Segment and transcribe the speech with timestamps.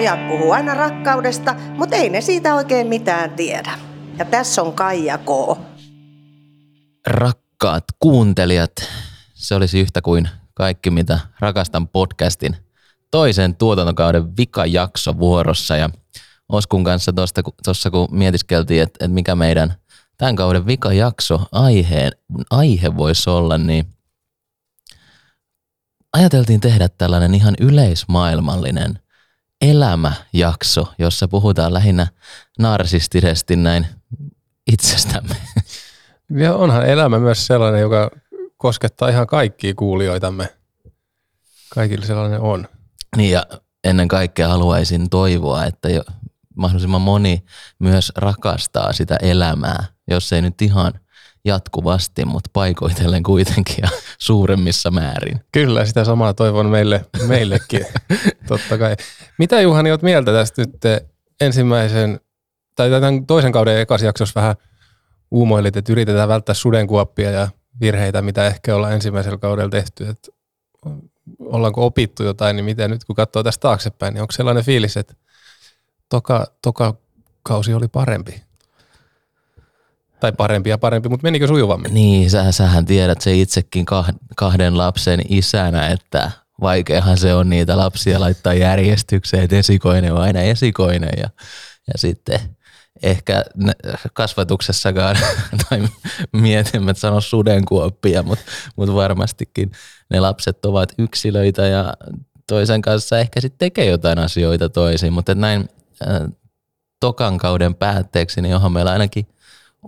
[0.00, 3.78] Pojat puhuu aina rakkaudesta, mutta ei ne siitä oikein mitään tiedä.
[4.18, 5.58] Ja tässä on Kaija K.
[7.06, 8.72] Rakkaat kuuntelijat,
[9.34, 12.56] se olisi yhtä kuin kaikki, mitä rakastan podcastin
[13.10, 15.76] toisen tuotantokauden vikajakso vuorossa.
[15.76, 15.90] Ja
[16.48, 17.12] Oskun kanssa
[17.64, 19.74] tuossa kun mietiskeltiin, että, että mikä meidän
[20.18, 22.10] tämän kauden vikajakso aihe,
[22.50, 23.86] aihe voisi olla, niin
[26.12, 28.98] ajateltiin tehdä tällainen ihan yleismaailmallinen
[29.60, 32.06] elämäjakso, jossa puhutaan lähinnä
[32.58, 33.86] narsistisesti näin
[34.72, 35.36] itsestämme.
[36.36, 38.10] Ja onhan elämä myös sellainen, joka
[38.56, 40.48] koskettaa ihan kaikkia kuulijoitamme.
[41.74, 42.68] Kaikille sellainen on.
[43.16, 43.46] Niin ja
[43.84, 46.02] ennen kaikkea haluaisin toivoa, että jo
[46.56, 47.44] mahdollisimman moni
[47.78, 50.92] myös rakastaa sitä elämää, jos ei nyt ihan
[51.44, 53.88] jatkuvasti, mutta paikoitellen kuitenkin ja
[54.18, 55.40] suuremmissa määrin.
[55.52, 57.86] Kyllä, sitä samaa toivon meille, meillekin,
[58.48, 58.96] totta kai.
[59.38, 61.02] Mitä Juhani olet mieltä tästä nyt
[61.40, 62.20] ensimmäisen,
[62.76, 64.56] tai tämän toisen kauden ekas jaksossa vähän
[65.30, 67.48] uumoilit, että yritetään välttää sudenkuoppia ja
[67.80, 70.32] virheitä, mitä ehkä ollaan ensimmäisellä kaudella tehty, että
[71.38, 75.14] ollaanko opittu jotain, niin miten nyt kun katsoo tästä taaksepäin, niin onko sellainen fiilis, että
[76.08, 76.94] toka, toka
[77.42, 78.42] kausi oli parempi?
[80.20, 81.94] Tai parempi ja parempi, mutta menikö sujuvammin?
[81.94, 83.86] Niin, sä, sähän tiedät se itsekin
[84.36, 90.40] kahden lapsen isänä, että vaikeahan se on niitä lapsia laittaa järjestykseen, että esikoinen on aina
[90.40, 91.28] esikoinen ja,
[91.86, 92.40] ja sitten
[93.02, 93.44] ehkä
[94.12, 95.16] kasvatuksessakaan,
[95.68, 95.88] tai
[96.32, 98.44] mietin, että sano sudenkuoppia, mutta,
[98.76, 99.72] mutta varmastikin
[100.10, 101.94] ne lapset ovat yksilöitä ja
[102.48, 105.68] toisen kanssa ehkä sitten tekee jotain asioita toisin, mutta näin
[106.08, 106.20] äh,
[107.00, 109.26] tokan kauden päätteeksi, niin onhan meillä ainakin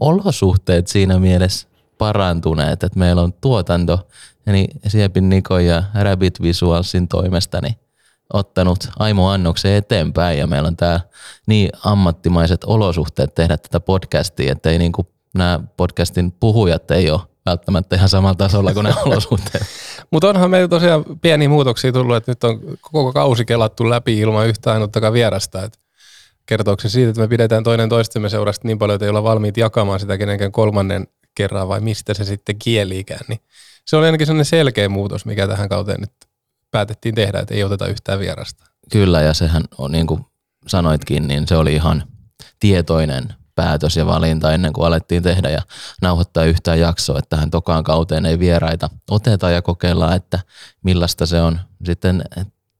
[0.01, 4.09] olosuhteet siinä mielessä parantuneet, että meillä on tuotanto,
[4.47, 7.75] eli Siepin Niko ja Rabbit Visualsin toimesta, niin
[8.33, 11.01] ottanut Aimo Annoksen eteenpäin ja meillä on tää
[11.47, 17.97] niin ammattimaiset olosuhteet tehdä tätä podcastia, että ei niinku nämä podcastin puhujat ei ole välttämättä
[17.97, 19.67] ihan samalla tasolla kuin ne olosuhteet.
[20.11, 24.47] Mutta onhan meillä tosiaan pieniä muutoksia tullut, että nyt on koko kausi kelattu läpi ilman
[24.47, 25.63] yhtään ainuttakaan vierasta.
[25.63, 25.79] Et
[26.47, 29.57] kertooko se siitä, että me pidetään toinen toistemme seurasta niin paljon, että ei olla valmiit
[29.57, 33.25] jakamaan sitä kenenkään kolmannen kerran vai mistä se sitten kieliikään.
[33.29, 33.41] Niin
[33.86, 36.13] se oli ainakin sellainen selkeä muutos, mikä tähän kauteen nyt
[36.70, 38.64] päätettiin tehdä, että ei oteta yhtään vierasta.
[38.92, 40.25] Kyllä, ja sehän on niin kuin
[40.67, 42.05] sanoitkin, niin se oli ihan
[42.61, 45.63] tietoinen päätös ja valinta ennen kuin alettiin tehdä ja
[46.02, 50.39] nauhoittaa yhtään jaksoa, että tähän tokaan kauteen ei vieraita oteta ja kokeilla, että
[50.85, 52.25] millaista se on sitten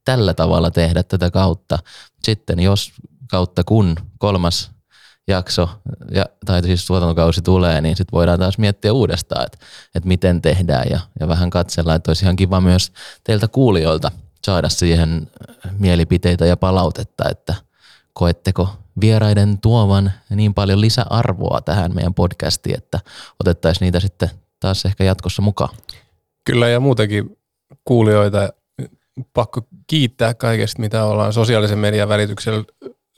[0.05, 1.79] tällä tavalla tehdä tätä kautta.
[2.23, 2.91] Sitten jos
[3.33, 4.71] kautta kun kolmas
[5.27, 5.69] jakso,
[6.11, 9.57] ja, tai siis tuotantokausi tulee, niin sitten voidaan taas miettiä uudestaan, että,
[9.95, 12.91] että miten tehdään ja, ja vähän katsella, että olisi ihan kiva myös
[13.23, 14.11] teiltä kuulijoilta
[14.45, 15.27] saada siihen
[15.79, 17.55] mielipiteitä ja palautetta, että
[18.13, 18.69] koetteko
[19.01, 22.99] vieraiden tuovan niin paljon lisäarvoa tähän meidän podcastiin, että
[23.39, 24.29] otettaisiin niitä sitten
[24.59, 25.75] taas ehkä jatkossa mukaan.
[26.45, 27.37] Kyllä ja muutenkin
[27.85, 28.49] kuulijoita
[29.33, 32.63] pakko kiittää kaikesta, mitä ollaan sosiaalisen median välityksellä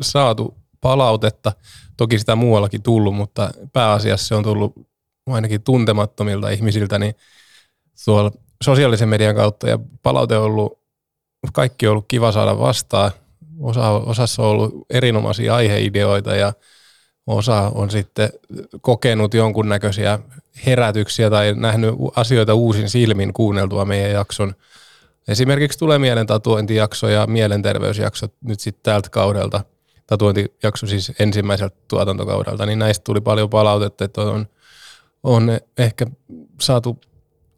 [0.02, 1.52] saatu palautetta.
[1.98, 4.74] Toki sitä muuallakin tullut, mutta pääasiassa se on tullut
[5.28, 7.16] ainakin tuntemattomilta ihmisiltä, niin
[8.06, 8.32] tuolla
[8.64, 10.80] sosiaalisen median kautta ja palaute on ollut,
[11.54, 13.12] kaikki on ollut kiva saada vastaan.
[13.60, 16.54] Osa, osassa on ollut erinomaisia aiheideoita ja
[17.28, 18.30] osa on sitten
[18.82, 20.20] kokenut jonkunnäköisiä
[20.66, 24.56] herätyksiä tai nähnyt asioita uusin silmin kuunneltua meidän jakson.
[25.28, 29.64] Esimerkiksi tulee mieleen tatuointijakso ja mielenterveysjakso nyt sitten tältä kaudelta–
[30.08, 34.48] tatuointijakso siis ensimmäiseltä tuotantokaudelta, niin näistä tuli paljon palautetta, että on,
[35.24, 36.08] on ehkä
[36.62, 37.02] saatu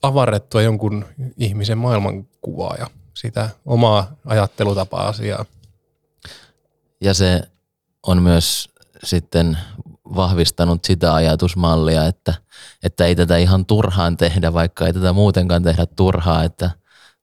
[0.01, 1.05] avarrettua jonkun
[1.37, 5.45] ihmisen maailmankuvaa ja sitä omaa ajattelutapaa asiaa.
[7.01, 7.41] Ja se
[8.07, 8.69] on myös
[9.03, 9.57] sitten
[10.15, 12.33] vahvistanut sitä ajatusmallia, että,
[12.83, 16.71] että ei tätä ihan turhaan tehdä, vaikka ei tätä muutenkaan tehdä turhaa, että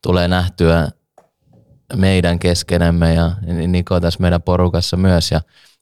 [0.02, 0.88] tulee nähtyä
[1.96, 3.32] meidän keskenemme ja
[3.68, 5.40] Niko tässä meidän porukassa myös ja,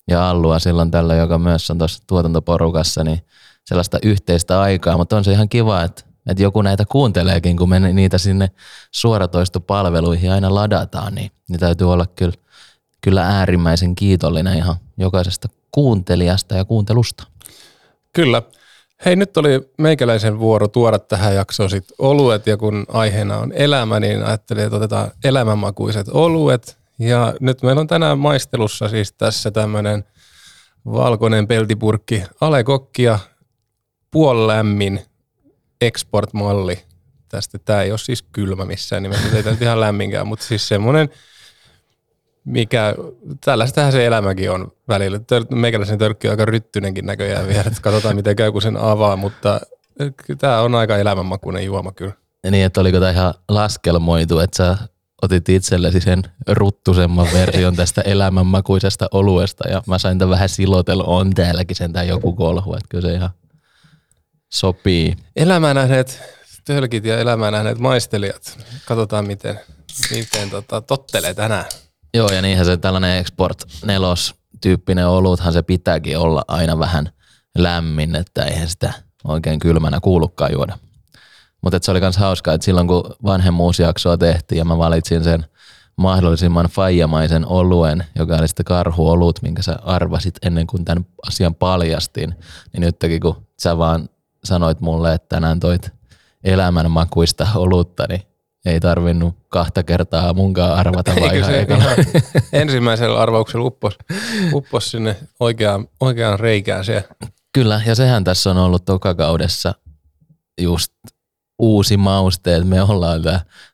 [0.09, 3.21] ja Allua silloin tällä, joka myös on tuossa tuotantoporukassa, niin
[3.65, 7.81] sellaista yhteistä aikaa, mutta on se ihan kiva, että, että joku näitä kuunteleekin, kun me
[7.81, 8.51] niitä sinne
[8.91, 12.35] suoratoistopalveluihin aina ladataan, niin, niin täytyy olla kyllä,
[13.01, 17.25] kyllä äärimmäisen kiitollinen ihan jokaisesta kuuntelijasta ja kuuntelusta.
[18.13, 18.43] Kyllä.
[19.05, 24.01] Hei, nyt oli meikäläisen vuoro tuoda tähän jaksoon sit oluet ja kun aiheena on elämä,
[24.01, 26.79] niin ajattelin, että otetaan elämänmakuiset oluet.
[26.99, 30.05] Ja nyt meillä on tänään maistelussa siis tässä tämmöinen
[30.87, 33.19] valkoinen peltipurkki Ale Kokkia
[34.11, 35.01] puolilämmin
[35.81, 36.79] export-malli.
[37.29, 41.09] Tästä tämä ei ole siis kylmä missään nimessä, ei tämä ihan lämminkään, mutta siis semmoinen
[42.45, 42.95] mikä,
[43.45, 45.19] tällaistähän se elämäkin on välillä.
[45.19, 49.17] Tör, meikäläisen törkki on aika ryttynenkin näköjään vielä, että katsotaan miten käy, kun sen avaa,
[49.17, 49.61] mutta
[50.39, 52.13] tämä on aika elämänmakuinen juoma kyllä.
[52.51, 54.77] Niin, että oliko tämä ihan laskelmoitu, että sä
[55.23, 61.31] otit itsellesi sen ruttusemman version tästä elämänmakuisesta oluesta ja mä sain tämän vähän silotella, on
[61.31, 63.31] täälläkin sentään joku kolhu, että kyllä se ihan
[64.53, 65.17] sopii.
[65.37, 66.21] Elämää nähneet
[66.65, 68.59] tölkit ja elämää nähneet maistelijat.
[68.85, 69.61] Katsotaan miten,
[70.11, 71.65] miten tota, tottelee tänään.
[72.15, 74.09] Joo, ja niinhän se tällainen Export 4
[74.61, 77.11] tyyppinen oluthan se pitääkin olla aina vähän
[77.59, 78.93] lämmin, että eihän sitä
[79.25, 80.79] oikein kylmänä kuulukaan juoda.
[81.63, 85.45] Mutta se oli myös hauskaa, että silloin kun vanhemmuusjaksoa tehtiin ja mä valitsin sen
[85.97, 92.35] mahdollisimman faijamaisen oluen, joka oli sitten karhuolut, minkä sä arvasit ennen kuin tämän asian paljastin,
[92.73, 94.09] niin nytkin kun sä vaan
[94.45, 95.91] sanoit mulle, että tänään toit
[96.45, 98.23] elämänmakuista olutta, niin
[98.67, 101.97] ei tarvinnut kahta kertaa munkaan arvata se ihan ihan
[102.53, 103.95] ensimmäisellä arvauksella uppos,
[104.53, 107.05] uppos sinne oikeaan, oikeaan reikään se.
[107.53, 109.75] Kyllä, ja sehän tässä on ollut tokakaudessa
[110.61, 110.93] just
[111.59, 113.23] uusi mauste, että me ollaan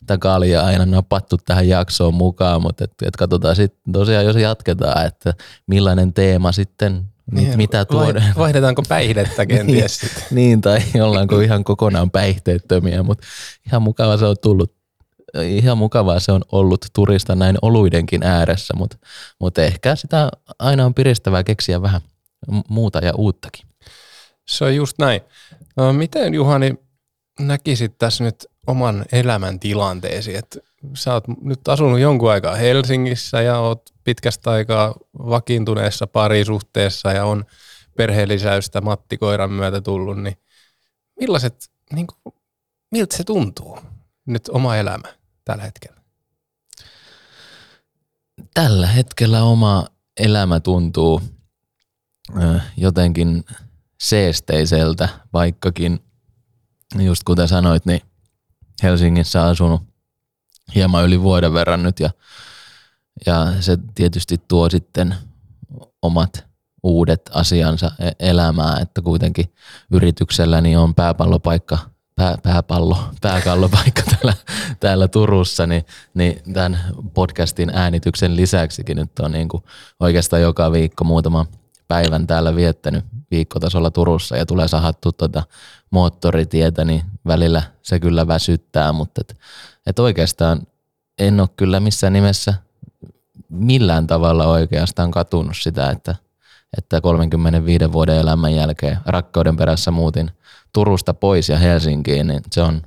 [0.06, 5.06] tämä kalja aina napattu tähän jaksoon mukaan, mutta et, et katsotaan sitten tosiaan, jos jatketaan,
[5.06, 5.34] että
[5.66, 8.14] millainen teema sitten, niin, mitä tuodaan.
[8.14, 10.22] vai- Vaihdetaanko päihdettä kenties sitten?
[10.30, 13.26] niin, tai ollaanko ihan kokonaan päihteettömiä, mutta
[13.66, 14.77] ihan mukava se on tullut.
[15.44, 18.96] Ihan mukavaa se on ollut turista näin oluidenkin ääressä, mutta,
[19.40, 20.28] mutta ehkä sitä
[20.58, 22.00] aina on piristävää keksiä vähän
[22.68, 23.66] muuta ja uuttakin.
[24.48, 25.20] Se on just näin.
[25.76, 26.74] No, miten Juhani
[27.40, 30.60] näkisit tässä nyt oman elämän tilanteesi, että
[30.94, 37.44] sä oot nyt asunut jonkun aikaa Helsingissä ja oot pitkästä aikaa vakiintuneessa parisuhteessa ja on
[37.96, 40.36] perheellisäystä Matti Koiran myötä tullut, niin
[41.20, 42.34] millaiset, niin kuin,
[42.90, 43.78] miltä se tuntuu
[44.26, 45.17] nyt oma elämä
[45.48, 46.00] tällä hetkellä?
[48.54, 49.86] Tällä hetkellä oma
[50.16, 51.22] elämä tuntuu
[52.76, 53.44] jotenkin
[54.00, 56.00] seesteiseltä, vaikkakin
[56.98, 58.00] just kuten sanoit, niin
[58.82, 59.82] Helsingissä asunut
[60.74, 62.10] hieman yli vuoden verran nyt ja,
[63.26, 65.14] ja se tietysti tuo sitten
[66.02, 66.46] omat
[66.82, 69.54] uudet asiansa e- elämään, että kuitenkin
[69.90, 71.78] yritykselläni on pääpallopaikka,
[72.18, 74.34] pää, pääpallo, pääkallopaikka täällä,
[74.80, 75.84] täällä Turussa, niin,
[76.14, 76.80] niin tämän
[77.14, 79.64] podcastin äänityksen lisäksikin nyt on niin kuin
[80.00, 81.46] oikeastaan joka viikko muutama
[81.88, 85.42] päivän täällä viettänyt viikkotasolla Turussa ja tulee sahattu tuota
[85.90, 89.36] moottoritietä, niin välillä se kyllä väsyttää, mutta et,
[89.86, 90.62] et oikeastaan
[91.18, 92.54] en ole kyllä missään nimessä
[93.48, 96.14] millään tavalla oikeastaan katunut sitä, että,
[96.78, 100.30] että 35 vuoden elämän jälkeen rakkauden perässä muutin
[100.72, 102.82] Turusta pois ja Helsinkiin, niin se on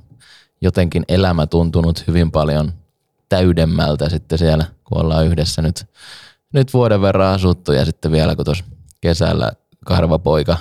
[0.60, 2.72] jotenkin elämä tuntunut hyvin paljon
[3.28, 5.86] täydemmältä sitten siellä, kun ollaan yhdessä nyt,
[6.52, 7.72] nyt vuoden verran asuttu.
[7.72, 8.64] Ja sitten vielä kun tuossa
[9.00, 9.52] kesällä
[9.86, 10.56] karvapoika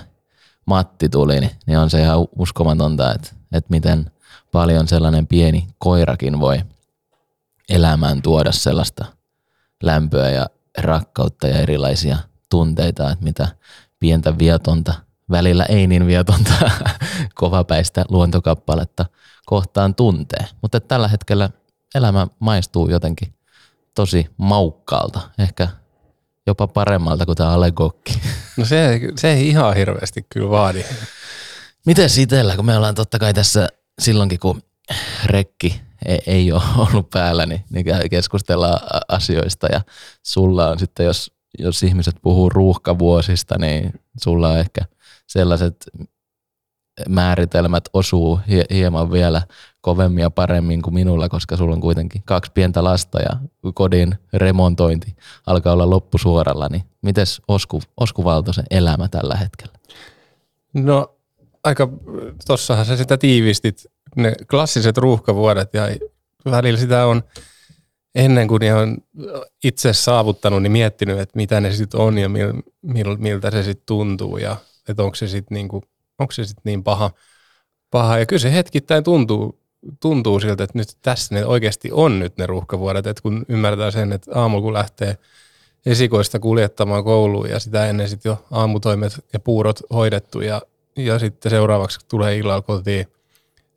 [0.65, 4.11] Matti tuli, niin, niin on se ihan uskomatonta, että, että miten
[4.51, 6.61] paljon sellainen pieni koirakin voi
[7.69, 9.05] elämään tuoda sellaista
[9.83, 12.17] lämpöä ja rakkautta ja erilaisia
[12.49, 13.47] tunteita, että mitä
[13.99, 14.93] pientä vietonta,
[15.31, 16.53] välillä ei niin vietonta,
[17.35, 19.05] kovapäistä luontokappaletta
[19.45, 20.45] kohtaan tuntee.
[20.61, 21.49] Mutta tällä hetkellä
[21.95, 23.33] elämä maistuu jotenkin
[23.95, 25.67] tosi maukkaalta, ehkä
[26.47, 28.13] jopa paremmalta kuin tämä Alegokki.
[28.57, 30.83] No se, se ei ihan hirveästi kyllä vaadi.
[31.85, 33.67] Miten itellä, kun me ollaan totta kai tässä
[33.99, 34.61] silloinkin, kun
[35.25, 39.81] rekki ei, ei ole ollut päällä, niin, niin keskustellaan asioista ja
[40.23, 44.81] sulla on sitten, jos, jos ihmiset puhuu ruuhkavuosista, niin sulla on ehkä
[45.31, 45.75] sellaiset
[47.09, 49.41] määritelmät osuu hie- hieman vielä
[49.81, 53.29] kovemmin ja paremmin kuin minulla, koska sulla on kuitenkin kaksi pientä lasta ja
[53.73, 55.15] kodin remontointi
[55.47, 59.73] alkaa olla loppusuoralla, niin mites Osku, Osku Valtosen elämä tällä hetkellä?
[60.73, 61.15] No
[61.63, 61.89] aika,
[62.47, 63.85] tossahan sä sitä tiivistit,
[64.15, 65.83] ne klassiset ruuhkavuodet ja
[66.51, 67.23] välillä sitä on
[68.15, 68.97] ennen kuin on
[69.63, 73.85] itse saavuttanut, niin miettinyt, että mitä ne sitten on ja mil, mil, miltä se sitten
[73.85, 74.55] tuntuu ja
[74.89, 75.83] että onko se sitten niinku,
[76.19, 77.11] onko se sit niin paha,
[77.91, 78.19] paha.
[78.19, 79.59] Ja kyllä se hetkittäin tuntuu,
[79.99, 84.11] tuntuu siltä, että nyt tässä ne oikeasti on nyt ne ruuhkavuodet, että kun ymmärtää sen,
[84.11, 85.17] että aamulla kun lähtee
[85.85, 90.61] esikoista kuljettamaan kouluun ja sitä ennen sitten jo aamutoimet ja puurot hoidettu ja,
[90.95, 93.07] ja sitten seuraavaksi tulee illalla kotiin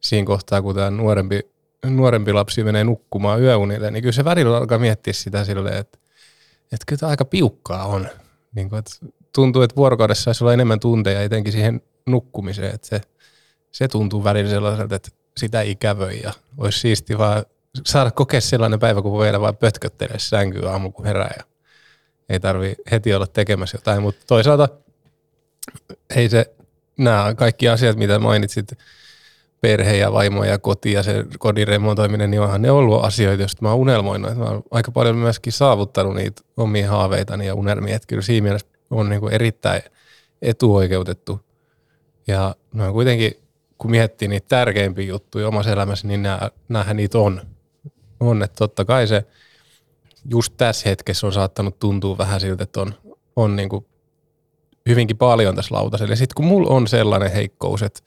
[0.00, 1.40] siinä kohtaa, kun tämä nuorempi,
[1.87, 5.99] nuorempi lapsi menee nukkumaan yöunille, niin kyllä se välillä alkaa miettiä sitä silleen, että,
[6.62, 8.08] että kyllä tämä aika piukkaa on.
[8.54, 13.00] Niin kuin, että tuntuu, että vuorokaudessa saisi olla enemmän tunteja etenkin siihen nukkumiseen, että se,
[13.70, 17.44] se tuntuu välillä sellaiselta, että sitä ikävöi ja olisi siisti vaan
[17.86, 21.44] saada kokea sellainen päivä, kun voi vain pötköttelee sänkyä aamu, kun herää ja
[22.28, 24.68] ei tarvi heti olla tekemässä jotain, mutta toisaalta
[26.16, 26.54] ei se,
[26.98, 28.72] nämä kaikki asiat, mitä mainitsit,
[29.60, 33.62] perhe ja vaimo ja koti ja se kodin remontoiminen, niin onhan ne ollut asioita, joista
[33.62, 34.36] mä oon unelmoinut.
[34.36, 38.66] Mä oon aika paljon myöskin saavuttanut niitä omia haaveitani ja unelmia, että kyllä siinä mielessä
[38.90, 39.82] on niin kuin erittäin
[40.42, 41.40] etuoikeutettu.
[42.26, 43.32] Ja no kuitenkin,
[43.78, 47.40] kun miettii niitä tärkeimpiä juttuja omassa elämässä, niin nää, näähän niitä on.
[48.20, 49.24] On, että totta kai se
[50.30, 52.94] just tässä hetkessä on saattanut tuntua vähän siltä, että on,
[53.36, 53.86] on niin kuin
[54.88, 56.16] hyvinkin paljon tässä lautasella.
[56.16, 58.00] Sitten kun mulla on sellainen heikkous, että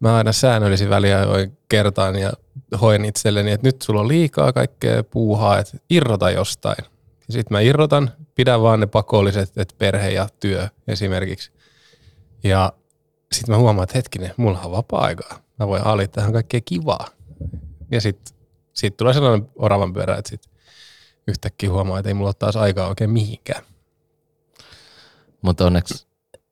[0.00, 2.32] mä aina säännöllisin väliajoin kertaan ja
[2.80, 6.84] hoen itselleni, että nyt sulla on liikaa kaikkea puuhaa, että irrota jostain.
[7.30, 11.52] Sitten mä irrotan, pidän vaan ne pakolliset, että perhe ja työ esimerkiksi.
[12.44, 12.72] Ja
[13.32, 15.42] sitten mä huomaan, että hetkinen, mulla on vapaa-aikaa.
[15.58, 17.08] Mä voin haalia tähän kaikkea kivaa.
[17.90, 18.34] Ja sitten
[18.72, 20.50] sit tulee sellainen oravan pyörä, että sit
[21.26, 23.62] yhtäkkiä huomaa, että ei mulla ole taas aikaa oikein mihinkään.
[25.42, 26.06] Mutta onneksi,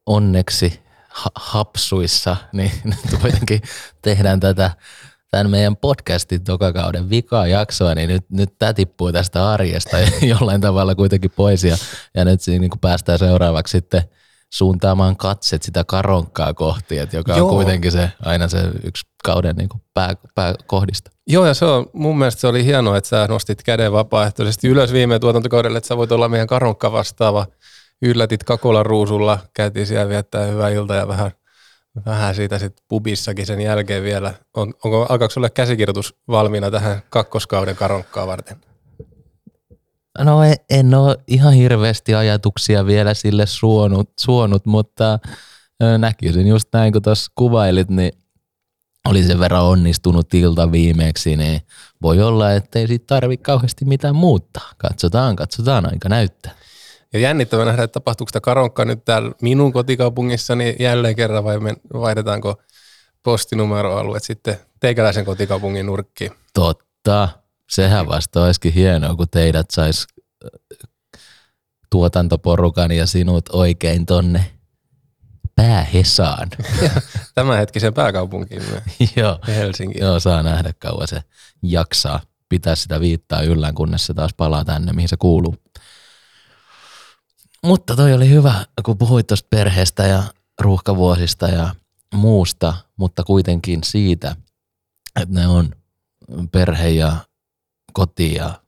[0.06, 2.72] onneksi ha- hapsuissa, niin
[3.22, 3.62] kuitenkin
[4.02, 4.70] tehdään tätä
[5.30, 9.96] tämän meidän podcastin tokakauden vikaa jaksoa, niin nyt, nyt tämä tippuu tästä arjesta
[10.38, 11.76] jollain tavalla kuitenkin pois ja,
[12.14, 14.02] ja nyt siinä niin päästään seuraavaksi sitten
[14.50, 17.48] suuntaamaan katset sitä karonkkaa kohti, että joka Joo.
[17.48, 21.10] on kuitenkin se, aina se yksi kauden niin kuin pää, pääkohdista.
[21.26, 24.92] Joo, ja se on, mun mielestä se oli hienoa, että sä nostit käden vapaaehtoisesti ylös
[24.92, 27.46] viime tuotantokaudelle, että sä voit olla meidän karonkka vastaava.
[28.02, 31.30] Yllätit Kakolan ruusulla, käytiin siellä viettää hyvää ilta ja vähän,
[32.06, 34.34] vähän siitä sitten pubissakin sen jälkeen vielä.
[34.56, 38.56] On, onko, alkaako sulle käsikirjoitus valmiina tähän kakkoskauden karonkkaa varten?
[40.18, 45.18] No en, en ole ihan hirveästi ajatuksia vielä sille suonut, suonut mutta
[45.98, 48.12] näkisin just näin, kun tuossa kuvailit, niin
[49.08, 51.60] oli sen verran onnistunut ilta viimeksi, niin
[52.02, 54.72] voi olla, että ei siitä tarvitse kauheasti mitään muuttaa.
[54.78, 56.54] Katsotaan, katsotaan, aika näyttää.
[57.12, 61.56] Ja jännittävä nähdä, että tapahtuuko sitä karonkka nyt täällä minun kotikaupungissani jälleen kerran vai
[61.92, 62.62] vaihdetaanko
[63.22, 66.32] postinumeroalueet sitten teikäläisen kotikaupungin nurkkiin.
[66.54, 67.28] Totta.
[67.70, 70.06] Sehän vasta olisikin hienoa, kun teidät sais
[71.90, 74.50] tuotantoporukan ja sinut oikein tonne
[75.56, 76.48] päähesaan.
[77.34, 78.62] Tämänhetkisen pääkaupunkiin
[79.16, 79.98] joo, Helsinki.
[80.00, 81.22] Joo, saa nähdä kauan se
[81.62, 85.54] jaksaa pitää sitä viittaa yllään, kunnes se taas palaa tänne, mihin se kuuluu.
[87.64, 90.22] Mutta toi oli hyvä, kun puhuit tuosta perheestä ja
[90.60, 91.74] ruuhkavuosista ja
[92.14, 94.36] muusta, mutta kuitenkin siitä,
[95.20, 95.70] että ne on
[96.52, 97.16] perhe ja
[97.92, 98.60] koti ja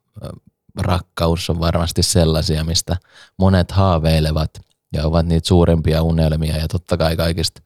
[0.79, 2.97] rakkaus on varmasti sellaisia, mistä
[3.39, 4.51] monet haaveilevat
[4.93, 7.63] ja ovat niitä suurempia unelmia ja totta kai kaikista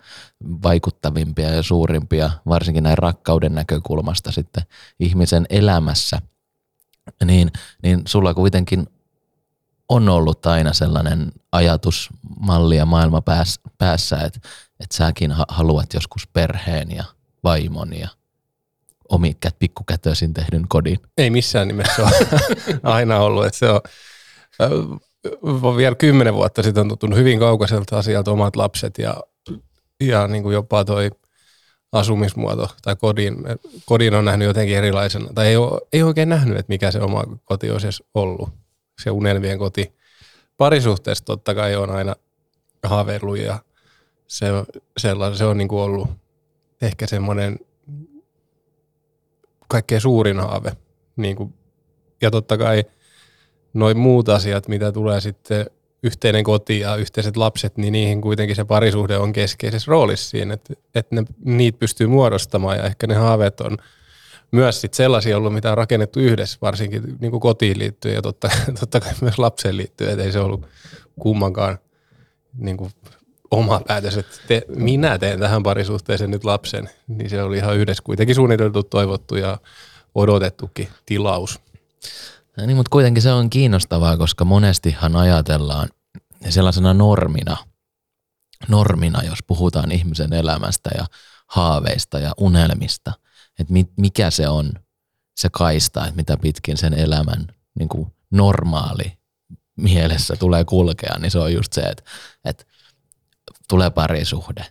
[0.63, 4.65] vaikuttavimpia ja suurimpia, varsinkin näin rakkauden näkökulmasta sitten
[5.01, 6.23] ihmisen elämässä,
[7.25, 7.53] niin,
[7.83, 8.87] niin sulla kuitenkin
[9.89, 13.23] on ollut aina sellainen ajatusmalli ja maailma
[13.79, 14.41] päässä, että,
[14.81, 17.05] että säkin haluat joskus perheen ja
[17.45, 18.09] vaimon ja
[19.09, 20.99] omi pikkukätöisin tehdyn kodin?
[21.19, 22.13] Ei missään nimessä ole
[22.83, 23.47] aina ollut.
[23.47, 23.81] Että se on,
[24.63, 29.17] äh, vielä kymmenen vuotta sitten on tuttunut hyvin kaukaiselta asialta omat lapset ja,
[30.01, 31.11] ja niin kuin jopa toi
[31.93, 33.37] asumismuoto tai kodin,
[33.85, 37.25] kodin on nähnyt jotenkin erilaisena, tai ei, ole, ei oikein nähnyt, että mikä se oma
[37.45, 38.49] koti olisi ollut,
[38.99, 39.93] se unelmien koti.
[40.57, 42.15] Parisuhteessa totta kai on aina
[42.83, 43.59] haaveillut ja
[44.27, 44.47] se,
[44.97, 46.09] sellainen, se on niin kuin ollut
[46.83, 47.59] ehkä semmoinen
[49.69, 50.73] kaikkein suurin haave.
[51.17, 51.55] Niin kuin,
[52.23, 52.85] ja totta kai
[53.75, 55.67] noin muut asiat, mitä tulee sitten
[56.03, 60.75] yhteinen koti ja yhteiset lapset, niin niihin kuitenkin se parisuhde on keskeisessä roolissa siinä, että,
[60.95, 63.77] että ne, niitä pystyy muodostamaan ja ehkä ne haaveet on
[64.51, 68.49] myös sit sellaisia ollut, mitä on rakennettu yhdessä, varsinkin niin kuin kotiin liittyen ja totta,
[68.81, 70.67] totta kai myös lapseen liittyen, että ei se ollut
[71.21, 71.79] kummankaan
[72.59, 72.91] niin kuin
[73.51, 78.03] oma päätös, että te, minä teen tähän parisuhteeseen nyt lapsen, niin se oli ihan yhdessä
[78.03, 79.59] kuitenkin suunniteltu, toivottu ja
[80.15, 81.61] odotettukin tilaus.
[82.57, 85.89] Ja niin, mutta kuitenkin se on kiinnostavaa, koska monestihan ajatellaan
[86.49, 87.57] sellaisena normina,
[88.69, 91.07] normina, jos puhutaan ihmisen elämästä ja
[91.47, 93.13] haaveista ja unelmista,
[93.59, 94.73] että mikä se on
[95.37, 99.19] se kaista, että mitä pitkin sen elämän niin kuin normaali
[99.77, 102.03] mielessä tulee kulkea, niin se on just se, että,
[102.45, 102.65] että
[103.69, 104.67] tulee parisuhde.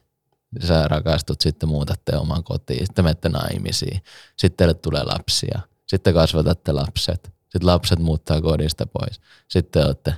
[0.68, 4.04] Sä rakastut, sitten muutatte oman kotiin, sitten menette naimisiin,
[4.38, 10.14] sitten teille tulee lapsia, sitten kasvatatte lapset, sitten lapset muuttaa kodista pois, sitten olette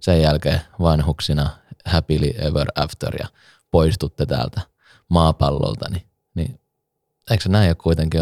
[0.00, 1.50] sen jälkeen vanhuksina
[1.84, 3.28] happily ever after ja
[3.70, 4.60] poistutte täältä
[5.08, 6.11] maapallolta, niin
[7.32, 8.20] eikö näin ole kuitenkin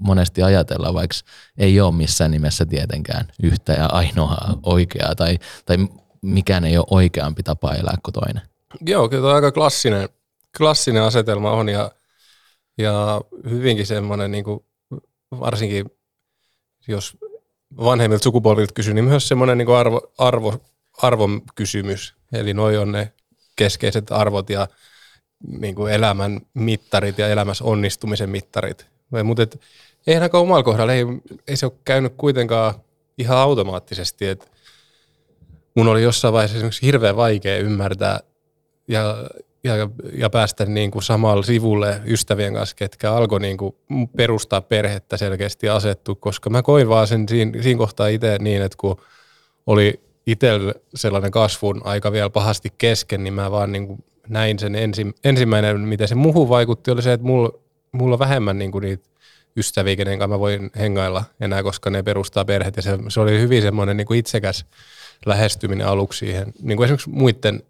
[0.00, 1.16] monesti ajatella, vaikka
[1.58, 5.76] ei ole missään nimessä tietenkään yhtä ja ainoaa oikeaa tai, tai
[6.22, 8.42] mikään ei ole oikeampi tapa elää kuin toinen.
[8.86, 10.08] Joo, kyllä tämä aika klassinen,
[10.56, 11.90] klassinen asetelma on ja,
[12.78, 14.64] ja hyvinkin semmoinen, niin kuin
[15.40, 15.86] varsinkin
[16.88, 17.16] jos
[17.76, 20.58] vanhemmilta sukupolvilta kysyy, niin myös semmoinen niin arvo, arvo,
[21.02, 22.14] arvon kysymys.
[22.32, 23.12] Eli noi on ne
[23.56, 24.68] keskeiset arvot ja
[25.48, 28.86] niin kuin elämän mittarit ja elämässä onnistumisen mittarit.
[29.24, 29.60] Mutta et,
[30.06, 31.04] eihän aika omalla kohdalla, ei,
[31.48, 32.74] ei se ole käynyt kuitenkaan
[33.18, 34.46] ihan automaattisesti, että
[35.74, 38.20] mun oli jossain vaiheessa esimerkiksi hirveän vaikea ymmärtää
[38.88, 39.16] ja,
[39.64, 39.74] ja,
[40.12, 43.76] ja päästä niin kuin samalle sivulle ystävien kanssa, ketkä alkoi niin kuin
[44.16, 48.76] perustaa perhettä selkeästi asettu, koska mä koin vaan sen siinä, siinä kohtaa itse niin, että
[48.80, 48.96] kun
[49.66, 54.74] oli itsellä sellainen kasvun aika vielä pahasti kesken, niin mä vaan niin kuin näin sen
[54.74, 57.58] ensi, ensimmäinen, miten se muuhun vaikutti, oli se, että mulla,
[57.92, 59.08] mulla on vähemmän niin kuin niitä
[59.56, 62.76] ystäviä, kenen kanssa mä voin hengailla enää, koska ne perustaa perheet.
[62.76, 64.66] Ja se, se oli hyvin semmoinen niin kuin itsekäs
[65.26, 67.62] lähestyminen aluksi siihen, niin kuin esimerkiksi muiden,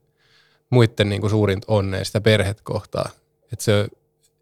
[0.70, 2.20] muiden niin kuin suurinta onnea sitä
[2.62, 3.10] kohtaa.
[3.52, 3.88] Että se,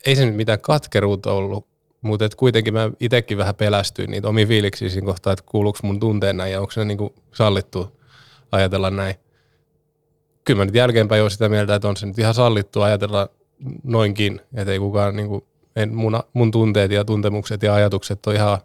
[0.07, 1.67] ei se nyt mitään katkeruutta ollut,
[2.01, 6.01] mutta et kuitenkin mä itsekin vähän pelästyin niitä omiin fiiliksiä siinä kohtaa, että kuuluuko mun
[6.01, 8.01] tunteen näin ja onko se niin kuin sallittu
[8.53, 9.15] ajatella näin
[10.51, 13.29] kyllä mä nyt jälkeenpäin olen sitä mieltä, että on se nyt ihan sallittu ajatella
[13.83, 15.45] noinkin, että ei kukaan niin kuin,
[15.77, 18.59] en, mun, mun tunteet ja tuntemukset ja ajatukset on ihan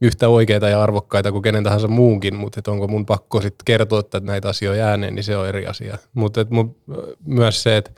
[0.00, 4.20] yhtä oikeita ja arvokkaita kuin kenen tahansa muunkin, mutta onko mun pakko sitten kertoa että
[4.20, 5.98] näitä asioita ääneen, niin se on eri asia.
[6.14, 6.46] Mutta
[7.24, 7.90] myös se, että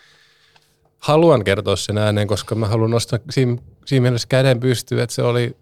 [0.98, 3.56] haluan kertoa sen ääneen, koska mä haluan nostaa siinä,
[3.86, 5.56] siinä mielessä käden pystyyn, että se oli,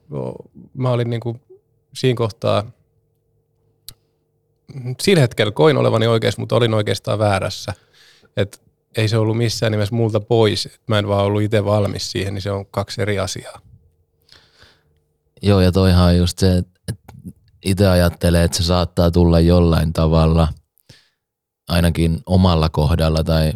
[0.75, 1.41] mä olin niin kuin
[1.95, 2.65] siinä kohtaa–
[5.01, 7.75] sillä hetkellä koin olevani oikeassa, mutta olin oikeastaan väärässä.
[8.37, 8.63] Et
[8.97, 10.67] ei se ollut missään nimessä multa pois.
[10.67, 13.61] Et mä en vaan ollut itse valmis siihen, niin se on kaksi eri asiaa.
[15.43, 17.13] Joo, ja toihan on just se, että
[17.65, 20.49] itse ajattelee, että se saattaa tulla jollain tavalla,
[21.69, 23.53] ainakin omalla kohdalla tai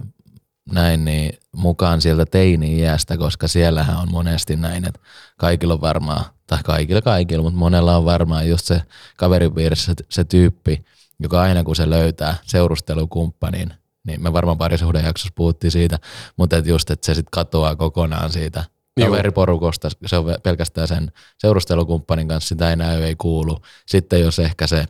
[0.72, 5.00] näin, niin mukaan sieltä teini-iästä, koska siellähän on monesti näin, että
[5.38, 8.82] kaikilla on varmaan, tai kaikilla kaikilla, mutta monella on varmaan just se
[9.16, 10.84] kaveripiirissä se tyyppi,
[11.20, 13.74] joka aina kun se löytää seurustelukumppanin,
[14.06, 14.58] niin me varmaan
[15.04, 15.98] jaksossa puhuttiin siitä,
[16.36, 18.64] mutta et just, että se sitten katoaa kokonaan siitä
[19.00, 23.58] kaveriporukosta, se on pelkästään sen seurustelukumppanin kanssa, sitä ei näy, ei kuulu.
[23.86, 24.84] Sitten jos ehkä se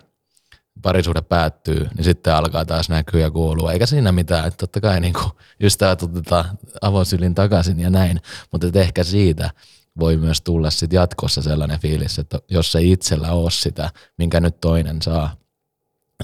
[0.82, 3.72] parisuhde päättyy, niin sitten alkaa taas näkyä ja kuulua.
[3.72, 5.14] Eikä siinä mitään, että totta kai niin
[5.60, 8.20] ystävät otetaan avosylin takaisin ja näin,
[8.52, 9.50] mutta ehkä siitä
[10.00, 14.60] voi myös tulla sitten jatkossa sellainen fiilis, että jos ei itsellä ole sitä, minkä nyt
[14.60, 15.36] toinen saa,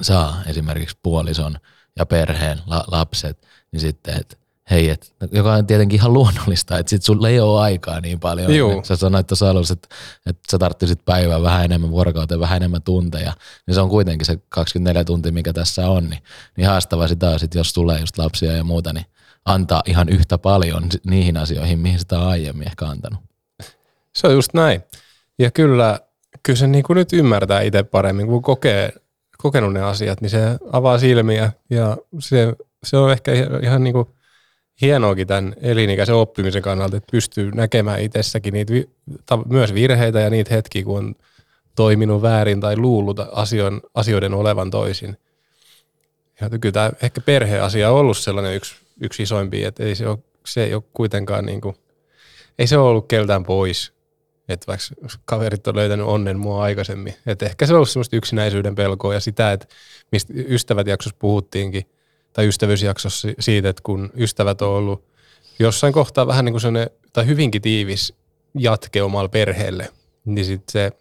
[0.00, 1.56] saa esimerkiksi puolison
[1.96, 4.36] ja perheen la, lapset, niin sitten, että
[4.70, 8.54] hei, et, joka on tietenkin ihan luonnollista, että sit sulla ei ole aikaa niin paljon.
[8.54, 8.84] Joo.
[8.84, 9.88] Sä sanoit tuossa alussa, että,
[10.26, 13.32] että sä tarttisit päivän vähän enemmän vuorokauteen, vähän enemmän tunteja,
[13.66, 16.22] niin se on kuitenkin se 24 tuntia, mikä tässä on, niin,
[16.56, 19.06] niin haastava sitä sit, jos tulee just lapsia ja muuta, niin
[19.44, 23.20] antaa ihan yhtä paljon niihin asioihin, mihin sitä on aiemmin ehkä antanut.
[24.12, 24.82] Se on just näin.
[25.38, 26.00] Ja kyllä,
[26.42, 28.92] kyllä se niin kuin nyt ymmärtää itse paremmin, kun kokee
[29.42, 30.38] kokenut ne asiat, niin se
[30.72, 32.52] avaa silmiä ja se,
[32.84, 34.08] se on ehkä ihan niin kuin
[34.80, 38.72] hienoakin tämän elinikäisen oppimisen kannalta, että pystyy näkemään itsessäkin niitä
[39.48, 41.14] myös virheitä ja niitä hetkiä, kun on
[41.76, 45.16] toiminut väärin tai luullut asioiden, asioiden olevan toisin.
[46.40, 50.18] Ja kyllä tämä ehkä perheasia on ollut sellainen yksi, yksi isoimpi, että ei se, ole,
[50.46, 51.76] se ei ole kuitenkaan niin kuin,
[52.58, 53.92] ei se ole ollut keltään pois
[54.52, 57.14] että vaikka kaverit on löytänyt onnen mua aikaisemmin.
[57.26, 59.66] Että ehkä se on ollut semmoista yksinäisyyden pelkoa ja sitä, että
[60.12, 61.90] mistä ystävät jaksossa puhuttiinkin,
[62.32, 65.04] tai ystävyysjaksossa siitä, että kun ystävät on ollut
[65.58, 68.14] jossain kohtaa vähän niin kuin sellainen, tai hyvinkin tiivis
[68.58, 69.88] jatke omalle perheelle,
[70.24, 70.92] niin sitten se,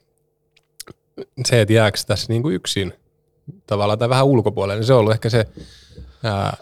[1.45, 2.93] se, että jääkö tässä niin kuin yksin
[3.67, 5.45] tavallaan tai vähän ulkopuolelle, niin se on ollut ehkä se
[6.23, 6.57] ää,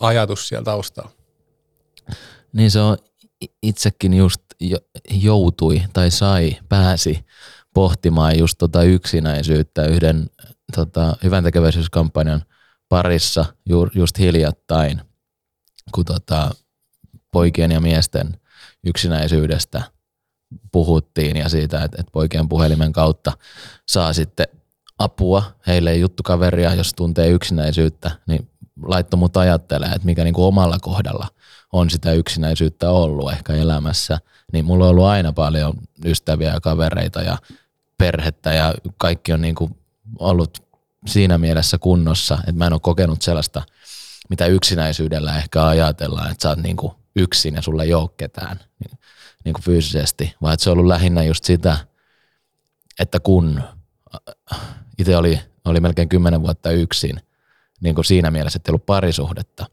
[0.00, 1.10] ajatus siellä taustalla.
[2.52, 2.96] Niin se on
[3.62, 4.42] itsekin just
[5.10, 7.24] joutui tai sai, pääsi
[7.74, 10.26] pohtimaan just tota yksinäisyyttä yhden
[10.74, 12.42] tota, hyvän tekeväisyyskampanjan
[12.88, 15.00] parissa ju, just hiljattain,
[15.94, 16.50] kun tota,
[17.32, 18.40] poikien ja miesten
[18.86, 19.82] yksinäisyydestä
[20.72, 23.32] puhuttiin ja siitä, että, että poikien puhelimen kautta
[23.88, 24.46] saa sitten
[24.98, 25.42] apua.
[25.66, 28.50] Heille ei juttukaveria, jos tuntee yksinäisyyttä, niin
[28.82, 31.28] laitto ajattelee, että mikä niinku omalla kohdalla
[31.72, 34.18] on sitä yksinäisyyttä ollut ehkä elämässä,
[34.52, 35.74] niin mulla on ollut aina paljon
[36.04, 37.38] ystäviä ja kavereita ja
[37.98, 39.70] perhettä ja kaikki on niinku
[40.18, 40.66] ollut
[41.06, 43.62] siinä mielessä kunnossa, että mä en ole kokenut sellaista,
[44.30, 48.60] mitä yksinäisyydellä ehkä ajatellaan, että sä oot niinku yksin ja sulla ei ole ketään.
[48.78, 48.98] Niin,
[49.44, 51.78] niin kuin fyysisesti, vaan että se on ollut lähinnä just sitä,
[52.98, 53.62] että kun
[54.98, 57.20] itse oli, oli melkein kymmenen vuotta yksin,
[57.80, 59.66] niin kuin siinä mielessä, että ei ollut parisuhdetta,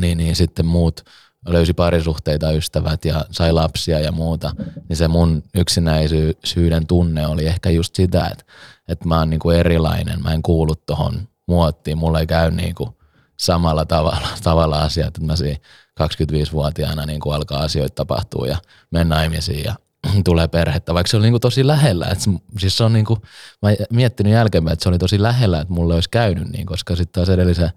[0.00, 1.04] niin, niin sitten muut
[1.48, 4.50] löysi parisuhteita, ystävät ja sai lapsia ja muuta,
[4.88, 8.44] niin se mun yksinäisyyden tunne oli ehkä just sitä, että,
[8.88, 12.74] että mä oon niin kuin erilainen, mä en kuulu tuohon muottiin, mulla ei käy niin
[12.74, 12.90] kuin
[13.36, 15.58] samalla tavalla, tavalla asiat, että mä siinä
[16.02, 18.56] 25-vuotiaana niin kuin alkaa asioita tapahtua ja
[18.90, 19.74] menen naimisiin ja
[20.24, 22.06] tulee perhettä, vaikka se oli niin kuin tosi lähellä.
[22.06, 22.24] että
[22.58, 23.20] siis se on niin kuin,
[23.62, 27.12] mä miettinyt jälkeenpäin, että se oli tosi lähellä, että mulle olisi käynyt niin, koska sitten
[27.12, 27.70] taas edellisen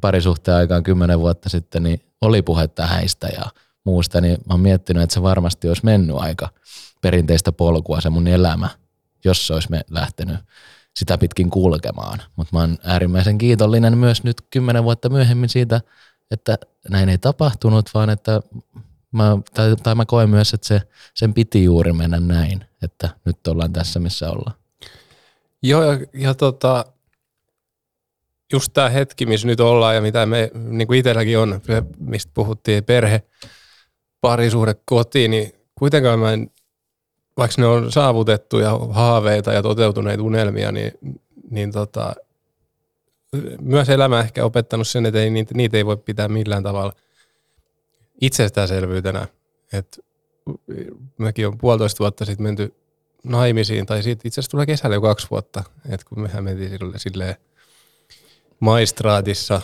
[0.00, 3.42] parisuhteen aikaan kymmenen vuotta sitten, niin oli puhetta häistä ja
[3.84, 6.48] muusta, niin mä oon miettinyt, että se varmasti olisi mennyt aika
[7.00, 8.68] perinteistä polkua se mun elämä,
[9.24, 10.36] jos se olisi lähtenyt
[10.96, 12.22] sitä pitkin kulkemaan.
[12.36, 15.80] Mutta mä oon äärimmäisen kiitollinen myös nyt kymmenen vuotta myöhemmin siitä,
[16.30, 16.58] että
[16.88, 18.40] näin ei tapahtunut, vaan että
[19.12, 20.82] mä, tai, tai mä koen myös, että se,
[21.14, 24.56] sen piti juuri mennä näin, että nyt ollaan tässä, missä ollaan.
[25.62, 26.84] Joo, ja, ja tota,
[28.52, 31.60] just tämä hetki, missä nyt ollaan ja mitä me, niin kuin itselläkin on,
[31.98, 33.22] mistä puhuttiin, perhe,
[34.20, 36.50] parisuhde, kotiin, niin kuitenkaan mä en,
[37.36, 40.92] vaikka ne on saavutettuja haaveita ja toteutuneita unelmia, niin,
[41.50, 42.14] niin tota,
[43.60, 46.92] myös elämä ehkä opettanut sen, että ei, niitä, niitä ei voi pitää millään tavalla
[48.20, 49.26] itsestäänselvyytenä.
[49.72, 49.96] että
[51.18, 52.74] mekin on puolitoista vuotta sitten menty
[53.24, 56.98] naimisiin, tai siitä itse asiassa tulee kesällä jo kaksi vuotta, että kun mehän mentiin sille,
[56.98, 57.36] silleen
[58.60, 59.62] maistraatissa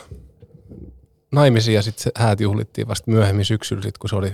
[1.33, 4.33] naimisiin ja sitten häät juhlittiin vasta myöhemmin syksyllä, sit, kun se oli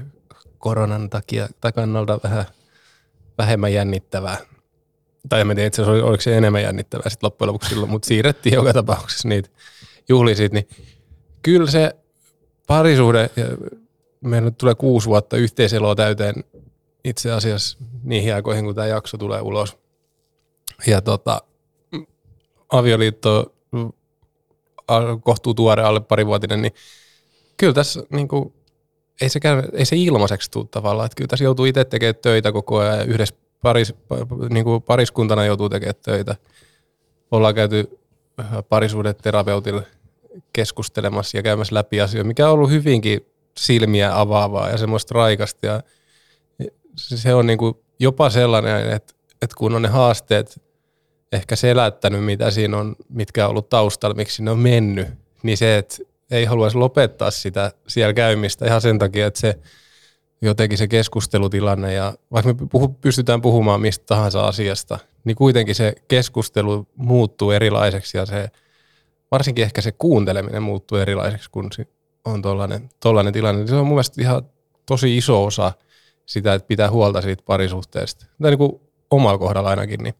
[0.59, 2.44] koronan takia tai kannalta vähän
[3.38, 4.38] vähemmän jännittävää.
[5.29, 8.55] Tai en tiedä itse asiassa, oliko se enemmän jännittävää sitten loppujen lopuksi silloin, mutta siirrettiin
[8.55, 9.48] joka tapauksessa niitä
[10.09, 10.68] juhlia siitä, niin
[11.42, 11.96] kyllä se
[12.66, 13.31] parisuhde,
[14.20, 16.35] meillä nyt tulee kuusi vuotta yhteiseloa täyteen
[17.05, 19.79] itse asiassa niihin aikoihin, kun tämä jakso tulee ulos.
[20.87, 21.42] Ja tota,
[22.72, 23.55] avioliitto
[25.23, 26.75] kohtuu tuore alle parivuotinen, niin
[27.57, 28.55] kyllä tässä niin kuin,
[29.21, 31.07] ei, se käy, ei se ilmaiseksi tule tavallaan.
[31.07, 33.95] Että kyllä tässä joutuu itse tekemään töitä koko ajan ja yhdessä paris,
[34.51, 36.37] niin kuin pariskuntana joutuu tekemään töitä.
[37.31, 37.99] Ollaan käyty
[39.23, 39.87] terapeutille
[40.53, 43.27] keskustelemassa ja käymässä läpi asioita, mikä on ollut hyvinkin
[43.59, 45.66] silmiä avaavaa ja semmoista raikasta.
[45.66, 45.83] Ja
[46.97, 50.62] se on niin kuin jopa sellainen, että, että kun on ne haasteet
[51.33, 55.09] ehkä selättänyt, mitä siinä on, mitkä on ollut taustalla, miksi ne on mennyt,
[55.42, 55.97] niin se, että
[56.31, 59.59] ei haluaisi lopettaa sitä siellä käymistä ihan sen takia, että se
[60.42, 65.95] jotenkin se keskustelutilanne ja vaikka me puhu, pystytään puhumaan mistä tahansa asiasta, niin kuitenkin se
[66.09, 68.49] keskustelu muuttuu erilaiseksi ja se
[69.31, 71.71] varsinkin ehkä se kuunteleminen muuttuu erilaiseksi, kun
[72.25, 72.42] on
[73.01, 73.66] tollainen tilanne.
[73.66, 74.42] Se on mun mielestä ihan
[74.87, 75.73] tosi iso osa
[76.27, 78.27] sitä, että pitää huolta siitä parisuhteesta.
[78.42, 80.14] Tai niin kuin omalla kohdalla ainakin, niin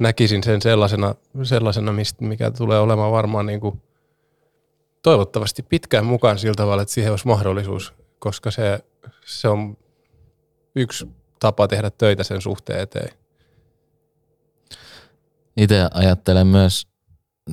[0.00, 3.82] näkisin sen sellaisena, sellaisena mikä tulee olemaan varmaan niin kuin
[5.02, 8.84] toivottavasti pitkään mukaan sillä tavalla, että siihen olisi mahdollisuus, koska se,
[9.24, 9.76] se on
[10.76, 11.08] yksi
[11.40, 13.10] tapa tehdä töitä sen suhteen eteen.
[15.56, 16.86] Itse ajattelen myös,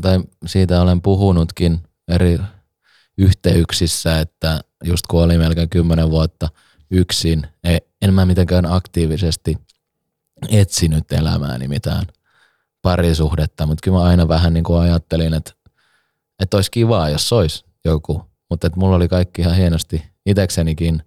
[0.01, 2.39] tai siitä olen puhunutkin eri
[3.17, 6.49] yhteyksissä, että just kun olin melkein kymmenen vuotta
[6.91, 7.47] yksin,
[8.01, 9.57] en mä mitenkään aktiivisesti
[10.49, 12.05] etsinyt elämääni mitään
[12.87, 15.51] parisuhdetta, mutta kyllä mä aina vähän niin kuin ajattelin, että,
[16.39, 21.03] että olisi kivaa, jos olisi joku, mutta että mulla oli kaikki ihan hienosti itseksenikin.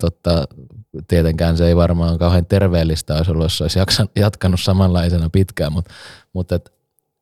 [0.00, 0.44] Totta,
[1.08, 3.78] tietenkään se ei varmaan kauhean terveellistä olisi ollut, jos olisi
[4.16, 5.94] jatkanut samanlaisena pitkään, mutta,
[6.32, 6.72] mutta et,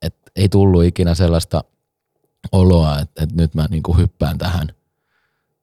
[0.02, 1.64] et ei tullut ikinä sellaista
[2.52, 4.68] oloa, että, että nyt mä niin kuin hyppään tähän,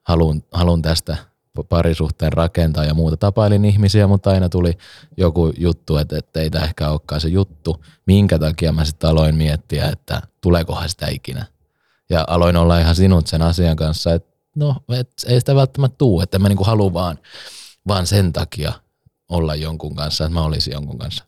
[0.04, 1.18] haluan, haluan tästä
[1.64, 3.18] parisuhteen rakentaa ja muuta.
[3.18, 4.78] Tapailin ihmisiä, mutta aina tuli
[5.18, 9.36] joku juttu, että, että ei tämä ehkä olekaan se juttu, minkä takia mä sitten aloin
[9.36, 11.46] miettiä, että tuleekohan sitä ikinä.
[12.10, 16.22] Ja aloin olla ihan sinut sen asian kanssa, että no, et, ei sitä välttämättä tuu,
[16.22, 17.20] että mä niinku haluan vaan,
[17.88, 18.74] vaan sen takia
[19.30, 21.24] olla jonkun kanssa, että mä olisin jonkun kanssa.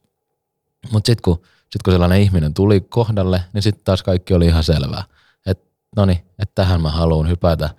[0.91, 4.63] Mutta sitten kun, sit kun sellainen ihminen tuli kohdalle, niin sitten taas kaikki oli ihan
[4.63, 5.03] selvää.
[5.45, 7.69] Että no niin, että tähän mä haluan hypätä,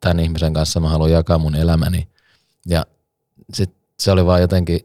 [0.00, 2.08] tämän ihmisen kanssa mä haluan jakaa mun elämäni.
[2.66, 2.86] Ja
[3.52, 4.80] sit se oli vaan jotenkin,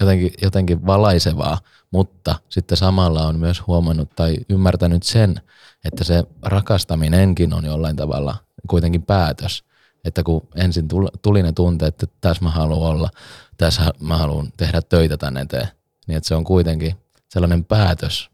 [0.00, 1.58] jotenkin, jotenkin valaisevaa,
[1.90, 5.40] mutta sitten samalla on myös huomannut tai ymmärtänyt sen,
[5.84, 8.36] että se rakastaminenkin on jollain tavalla
[8.70, 9.64] kuitenkin päätös.
[10.04, 10.88] Että kun ensin
[11.22, 13.10] tuli ne tunteet, että tässä mä haluan olla,
[13.56, 15.68] tässä mä haluan tehdä töitä tänne eteen,
[16.06, 16.96] niin että se on kuitenkin
[17.28, 18.30] sellainen päätös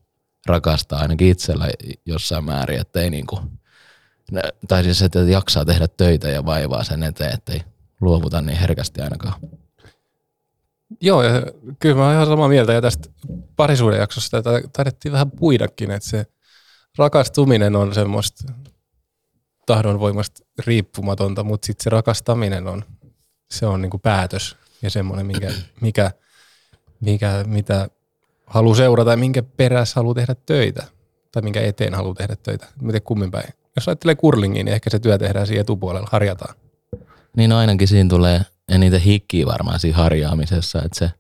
[0.47, 1.69] rakastaa ainakin itsellä
[2.07, 3.41] jossain määrin, että ei niin kuin
[4.69, 7.61] tai siis että jaksaa tehdä töitä ja vaivaa sen eteen, ettei
[8.01, 9.41] luovuta niin herkästi ainakaan.
[11.01, 11.31] Joo, ja
[11.79, 12.73] kyllä mä oon ihan samaa mieltä.
[12.73, 13.09] Ja tästä
[13.57, 16.27] parisuuden jaksosta taidettiin vähän puidakin, että se
[16.99, 18.53] rakastuminen on semmoista
[19.67, 22.85] tahdonvoimasta riippumatonta, mutta sitten se rakastaminen on,
[23.51, 26.11] se on niinku päätös ja semmoinen, mikä, mikä,
[27.01, 27.89] mikä, mitä
[28.47, 30.87] haluaa seurata ja minkä perässä haluaa tehdä töitä
[31.33, 32.67] tai minkä eteen haluaa tehdä töitä.
[32.83, 33.55] Miten kummin päin.
[33.77, 36.55] Jos ajattelee kurlingiin, niin ehkä se työ tehdään siinä etupuolella, harjataan.
[37.37, 41.11] Niin ainakin siinä tulee eniten hikkiä varmaan siinä harjaamisessa, että se,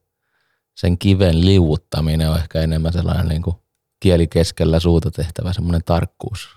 [0.74, 3.56] sen kiven liuuttaminen on ehkä enemmän sellainen niin kuin
[4.00, 6.48] kieli keskellä suuta tehtävä semmoinen tarkkuus,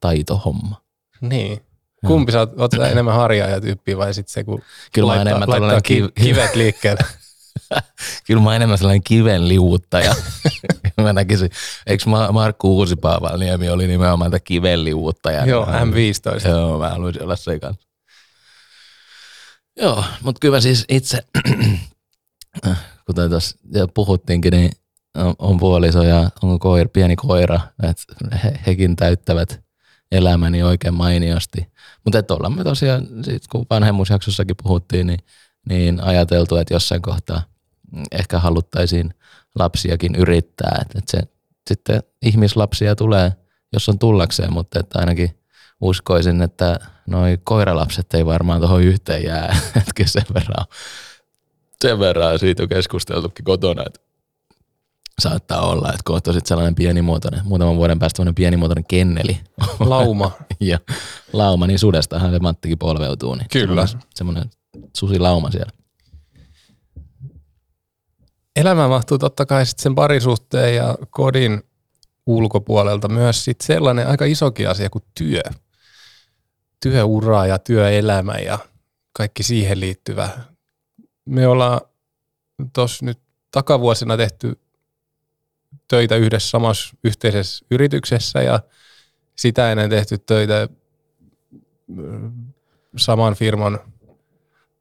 [0.00, 0.82] taitohomma.
[1.20, 1.60] Niin.
[2.06, 5.48] Kumpi sä oot, oot sä enemmän harjaaja tyyppi vai sitten se, kun Kyllä laittaa, enemmän
[5.50, 7.04] laittaa ki- kiv- kivet liikkeelle?
[8.26, 10.14] Kyllä mä oon enemmän sellainen kiven liuuttaja.
[11.02, 11.50] mä näkisin,
[11.86, 15.46] eikö Ma- Markku Uusipaavalniemi oli nimenomaan tämä kiven liuuttaja?
[15.46, 16.48] Joo, Mä- M15.
[16.48, 17.88] Joo, mä haluaisin olla se kanssa.
[19.80, 21.18] Joo, mutta kyllä siis itse,
[23.06, 23.56] kuten tuossa
[23.94, 24.70] puhuttiinkin, niin
[25.38, 28.02] on- puoliso ja on koira, pieni koira, että
[28.44, 29.60] he, hekin täyttävät
[30.12, 31.66] elämäni oikein mainiosti.
[32.04, 35.18] Mutta että ollaan me tosiaan, sit kun vanhemmuusjaksossakin puhuttiin, niin,
[35.68, 37.42] niin ajateltu, että jossain kohtaa
[38.12, 39.14] ehkä haluttaisiin
[39.58, 40.78] lapsiakin yrittää.
[40.82, 41.18] Että et se
[41.68, 43.32] sitten ihmislapsia tulee,
[43.72, 45.38] jos on tullakseen, mutta että ainakin
[45.80, 49.56] uskoisin, että noi koiralapset ei varmaan tuohon yhteen jää.
[49.76, 50.66] Että sen verran,
[51.84, 54.00] sen verran siitä on keskusteltukin kotona, että
[55.18, 59.40] saattaa olla, että kohta sitten sellainen pienimuotoinen, muutaman vuoden päästä sellainen pienimuotoinen kenneli
[59.80, 60.30] Lauma.
[60.60, 60.78] ja
[61.32, 63.34] lauma, niin sudestahan se Mattikin polveutuu.
[63.34, 63.86] Niin Kyllä.
[63.86, 64.50] semmoinen- Semmoinen
[64.96, 65.72] susilauma siellä.
[68.56, 71.62] Elämä mahtuu totta kai sit sen parisuhteen ja kodin
[72.26, 75.42] ulkopuolelta myös sit sellainen aika isokin asia kuin työ.
[76.82, 78.58] Työura ja työelämä ja
[79.12, 80.30] kaikki siihen liittyvä.
[81.24, 81.80] Me ollaan
[82.72, 83.18] tuossa nyt
[83.50, 84.60] takavuosina tehty
[85.88, 88.60] töitä yhdessä samassa yhteisessä yrityksessä ja
[89.36, 90.68] sitä ennen tehty töitä
[91.86, 92.32] mm,
[92.96, 93.78] saman firman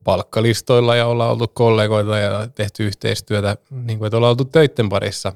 [0.08, 5.34] palkkalistoilla ja ollaan oltu kollegoita ja tehty yhteistyötä, niin kuin, että ollaan oltu töitten parissa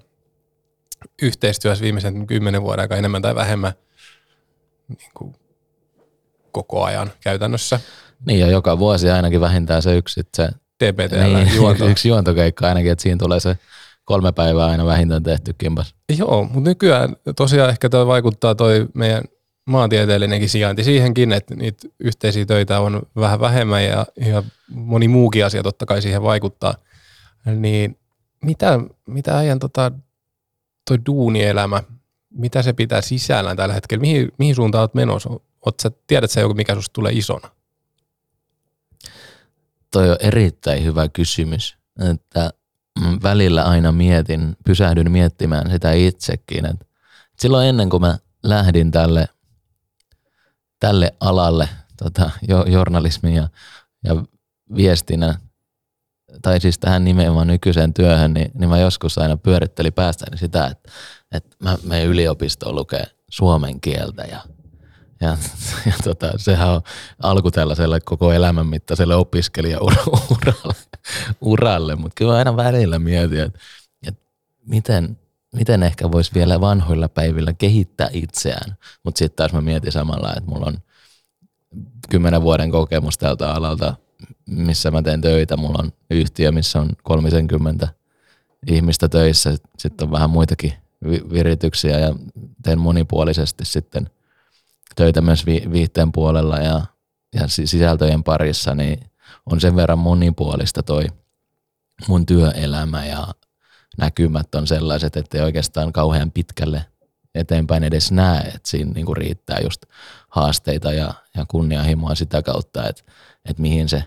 [1.21, 3.73] yhteistyössä viimeisen kymmenen vuoden aikaa enemmän tai vähemmän
[4.87, 5.35] niin kuin,
[6.51, 7.79] koko ajan käytännössä.
[8.25, 11.87] Niin ja joka vuosi ainakin vähintään se yksi, se TPT niin, juonto.
[11.91, 13.57] yksi juontokeikka ainakin, että siinä tulee se
[14.05, 15.95] kolme päivää aina vähintään tehty kimpas.
[16.17, 19.23] Joo, mutta nykyään tosiaan ehkä toi vaikuttaa toi meidän
[19.65, 25.63] maantieteellinenkin sijainti siihenkin, että niitä yhteisiä töitä on vähän vähemmän ja, ja moni muukin asia
[25.63, 26.75] totta kai siihen vaikuttaa.
[27.45, 27.97] Niin
[28.43, 29.91] mitä, mitä ajan tota,
[30.87, 31.83] toi duunielämä,
[32.29, 34.01] mitä se pitää sisällään tällä hetkellä?
[34.01, 35.29] Mihin, mihin suuntaan olet menossa?
[35.65, 37.49] Oot sä, tiedät joku, mikä susta tulee isona?
[39.91, 41.77] Toi on erittäin hyvä kysymys,
[42.11, 42.49] että
[43.23, 46.65] välillä aina mietin, pysähdyn miettimään sitä itsekin.
[46.65, 46.85] Että
[47.39, 49.27] silloin ennen kuin mä lähdin tälle,
[50.81, 51.69] tälle alalle,
[52.03, 53.47] tota, jo, journalismin ja,
[54.03, 54.23] ja
[54.75, 55.35] viestinnän,
[56.41, 60.91] tai siis tähän nimenomaan nykyiseen työhön, niin, niin mä joskus aina pyörittelin päästäni sitä, että,
[61.31, 64.41] että mä menen yliopistoon lukee suomen kieltä ja
[65.21, 65.37] ja,
[65.85, 66.81] ja tota, sehän on
[67.23, 70.75] alku tällaiselle koko elämän mittaiselle opiskelijauralle,
[71.41, 73.59] uralle, mutta kyllä aina välillä mietin, että,
[74.07, 74.21] että
[74.65, 75.17] miten,
[75.55, 80.49] miten ehkä voisi vielä vanhoilla päivillä kehittää itseään, mutta sitten taas mä mietin samalla, että
[80.49, 80.77] mulla on
[82.09, 83.95] kymmenen vuoden kokemus tältä alalta,
[84.49, 87.87] missä mä teen töitä, mulla on yhtiö, missä on 30
[88.67, 90.73] ihmistä töissä, sitten on vähän muitakin
[91.09, 92.15] vi- virityksiä ja
[92.63, 94.09] teen monipuolisesti sitten–
[94.95, 96.85] töitä myös vi- viihteen puolella ja,
[97.35, 98.99] ja si- sisältöjen parissa, niin
[99.45, 101.07] on sen verran monipuolista toi
[102.07, 103.27] mun työelämä ja
[103.97, 106.85] näkymät on sellaiset, että ei oikeastaan kauhean pitkälle
[107.35, 109.85] eteenpäin edes näe, että siinä niinku riittää just
[110.29, 113.03] haasteita ja, ja kunnianhimoa sitä kautta, että,
[113.45, 114.03] että mihin se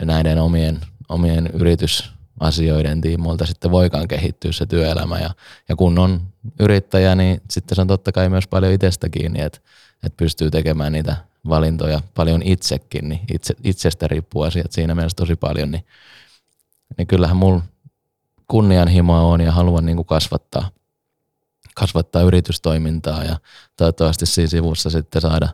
[0.00, 5.18] näiden omien, omien yritysasioiden tiimoilta sitten voikaan kehittyä se työelämä.
[5.18, 5.30] Ja,
[5.68, 6.20] ja kun on
[6.60, 9.58] yrittäjä, niin sitten se on totta kai myös paljon itsestä kiinni, että
[10.02, 11.16] että pystyy tekemään niitä
[11.48, 15.86] valintoja paljon itsekin, niin itse, itsestä riippuu asiat siinä mielessä tosi paljon, niin,
[16.98, 17.62] niin kyllähän mulla
[18.48, 20.70] kunnianhimoa on ja haluan niin kuin kasvattaa,
[21.74, 23.36] kasvattaa yritystoimintaa ja
[23.76, 25.48] toivottavasti siinä sivussa sitten saada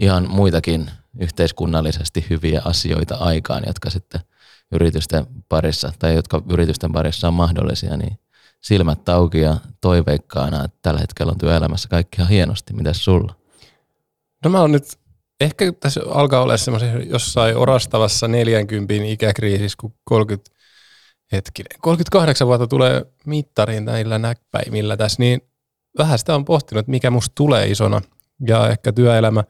[0.00, 4.20] ihan muitakin yhteiskunnallisesti hyviä asioita aikaan, jotka sitten
[4.72, 8.18] yritysten parissa tai jotka yritysten parissa on mahdollisia, niin
[8.60, 12.72] silmät auki ja toiveikkaana, että tällä hetkellä on työelämässä kaikki ihan hienosti.
[12.72, 13.34] Mitäs sulla?
[14.44, 14.84] No mä oon nyt,
[15.40, 19.94] ehkä tässä alkaa olla semmoisen jossain orastavassa 40 ikäkriisissä, kun
[21.32, 25.40] hetkinen, 38 vuotta tulee mittariin näillä näppäimillä tässä, niin
[25.98, 28.02] vähän sitä on pohtinut, mikä musta tulee isona.
[28.46, 29.44] Ja ehkä työelämä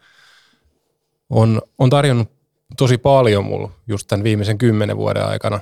[1.30, 2.32] on, on tarjonnut
[2.76, 5.60] tosi paljon mulla just tämän viimeisen kymmenen vuoden aikana.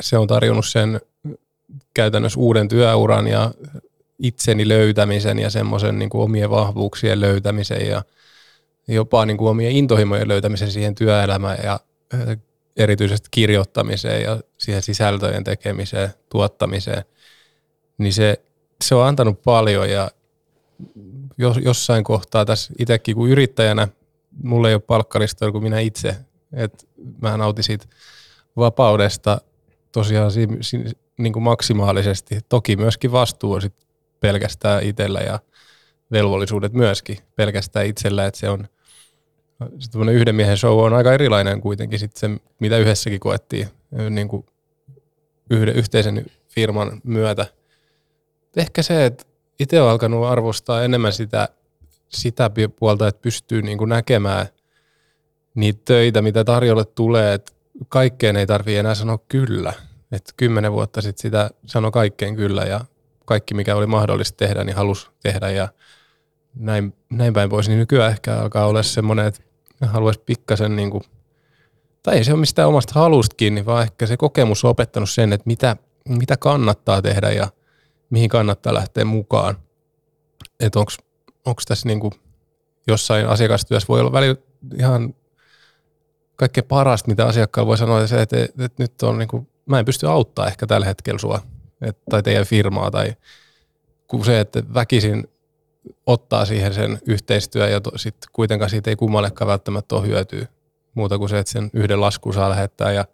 [0.00, 1.00] Se on tarjonnut sen
[1.94, 3.50] käytännössä uuden työuran ja
[4.18, 8.02] itseni löytämisen ja semmoisen niin omien vahvuuksien löytämisen ja
[8.88, 11.80] jopa niin kuin omien intohimojen löytämisen siihen työelämään ja
[12.76, 17.04] erityisesti kirjoittamiseen ja siihen sisältöjen tekemiseen, tuottamiseen,
[17.98, 18.42] niin se,
[18.84, 20.10] se on antanut paljon ja
[21.38, 23.88] jos, jossain kohtaa tässä itsekin kuin yrittäjänä,
[24.42, 26.16] mulla ei ole palkkalistoja kuin minä itse,
[26.52, 26.86] että
[27.22, 27.86] mä nautin siitä
[28.56, 29.40] vapaudesta
[29.92, 30.84] tosiaan si, si,
[31.18, 32.40] niin kuin maksimaalisesti.
[32.48, 33.74] Toki myöskin vastuu on sit
[34.20, 35.38] pelkästään itsellä ja
[36.10, 38.68] velvollisuudet myöskin pelkästään itsellä, että se on
[39.78, 43.68] se yhden miehen show on aika erilainen kuitenkin sit se, mitä yhdessäkin koettiin
[44.10, 44.46] niin kuin
[45.50, 47.46] yhden, yhteisen firman myötä.
[48.56, 49.24] Ehkä se, että
[49.60, 51.48] itse on alkanut arvostaa enemmän sitä,
[52.08, 54.46] sitä puolta, että pystyy niin kuin näkemään
[55.54, 57.52] niitä töitä, mitä tarjolle tulee, että
[57.88, 59.72] kaikkeen ei tarvitse enää sanoa kyllä.
[60.12, 62.80] Että kymmenen vuotta sitten sitä sanoi kaikkeen kyllä ja
[63.24, 65.68] kaikki, mikä oli mahdollista tehdä, niin halusi tehdä ja
[66.54, 67.68] näin, näin päin pois.
[67.68, 69.40] Niin nykyään ehkä alkaa olla semmoinen, että
[69.80, 71.04] haluaisi pikkasen niin kuin,
[72.02, 75.32] tai ei se ole mistään omasta halusta kiinni, vaan ehkä se kokemus on opettanut sen,
[75.32, 75.76] että mitä,
[76.08, 77.48] mitä kannattaa tehdä ja
[78.10, 79.56] mihin kannattaa lähteä mukaan.
[80.60, 80.78] Että
[81.44, 82.12] onko tässä niin kuin
[82.86, 84.36] jossain asiakastyössä voi olla välillä
[84.78, 85.14] ihan
[86.36, 89.78] kaikkein parasta, mitä asiakkaalla voi sanoa, se, että, että, että nyt on niin kuin, mä
[89.78, 91.42] en pysty auttaa ehkä tällä hetkellä sua
[91.80, 93.16] et, tai teidän firmaa tai
[94.06, 95.28] kun se, että väkisin
[96.06, 100.46] ottaa siihen sen yhteistyö ja sitten kuitenkaan siitä ei kummallekaan välttämättä ole hyötyä
[100.96, 103.04] muuta kuin se, että sen yhden laskun saa lähettää ja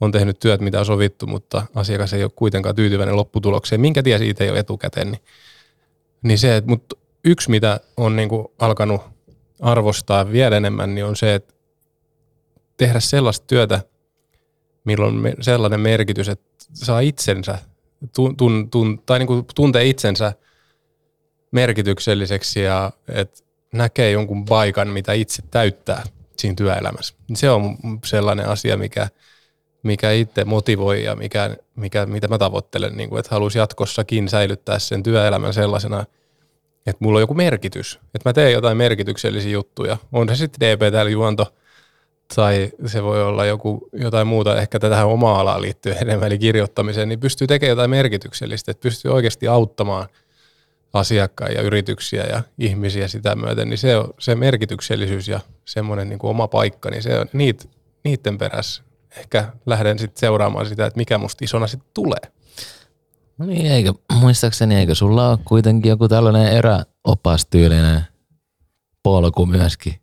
[0.00, 4.18] on tehnyt työt, mitä on sovittu, mutta asiakas ei ole kuitenkaan tyytyväinen lopputulokseen, minkä tie
[4.18, 5.10] siitä ei ole etukäteen.
[5.10, 5.22] Niin,
[6.22, 9.02] niin se, että, mutta yksi, mitä on niin kuin alkanut
[9.60, 11.54] arvostaa vielä enemmän, niin on se, että
[12.76, 13.80] tehdä sellaista työtä,
[14.84, 17.58] milloin on sellainen merkitys, että saa itsensä,
[18.14, 20.32] tun, tun, tun, tai niin kuin tuntee itsensä
[21.50, 23.40] merkitykselliseksi ja että
[23.72, 26.02] näkee jonkun paikan, mitä itse täyttää
[26.36, 27.14] siinä työelämässä.
[27.34, 29.08] Se on sellainen asia, mikä,
[29.82, 34.78] mikä itse motivoi ja mikä, mikä, mitä mä tavoittelen, niin kuin, että haluaisin jatkossakin säilyttää
[34.78, 36.04] sen työelämän sellaisena,
[36.86, 39.96] että mulla on joku merkitys, että mä teen jotain merkityksellisiä juttuja.
[40.12, 41.54] On se sitten DP täällä juonto
[42.34, 47.08] tai se voi olla joku, jotain muuta, ehkä tähän omaa alaan liittyen enemmän, eli kirjoittamiseen,
[47.08, 50.08] niin pystyy tekemään jotain merkityksellistä, että pystyy oikeasti auttamaan
[50.92, 56.18] asiakkaita ja yrityksiä ja ihmisiä sitä myöten, niin se, on, se merkityksellisyys ja semmoinen niin
[56.18, 57.70] kuin oma paikka, niin se on niit,
[58.04, 58.82] niiden perässä.
[59.16, 62.20] Ehkä lähden sitten seuraamaan sitä, että mikä musta isona sitten tulee.
[63.38, 68.02] No niin, eikö, muistaakseni eikö sulla ole kuitenkin joku tällainen eräopastyylinen
[69.02, 69.94] polku myöskin?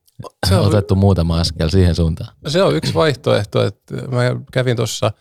[0.47, 2.35] Se on otettu muutama askel siihen suuntaan.
[2.47, 4.21] Se on yksi vaihtoehto, että mä
[4.51, 5.11] kävin tuossa,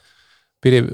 [0.60, 0.88] pidin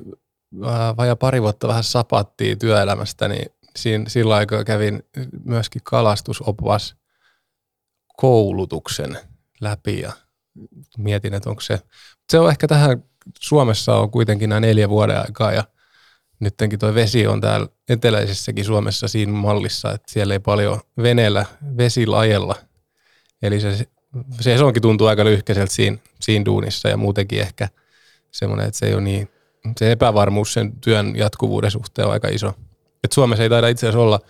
[0.67, 5.03] äh, vajaa pari vuotta vähän sapattia työelämästä, niin siinä, sillä aikaa kävin
[5.45, 6.97] myöskin kalastusopas
[8.17, 9.19] koulutuksen
[9.61, 10.13] läpi ja
[10.99, 11.81] mietin, että onko se,
[12.31, 13.05] se on ehkä tähän,
[13.41, 15.65] Suomessa on kuitenkin nämä neljä vuoden aikaa ja
[16.41, 22.55] nyttenkin tuo vesi on täällä eteläisessäkin Suomessa siinä mallissa, että siellä ei paljon veneellä vesilajella–
[23.43, 23.87] Eli se,
[24.41, 27.69] se onkin tuntuu aika lyhkäiseltä siinä, siinä duunissa ja muutenkin ehkä
[28.31, 29.29] semmoinen, että se ei ole niin,
[29.77, 32.55] se epävarmuus sen työn jatkuvuuden suhteen on aika iso.
[33.05, 34.21] Et Suomessa ei taida itse asiassa olla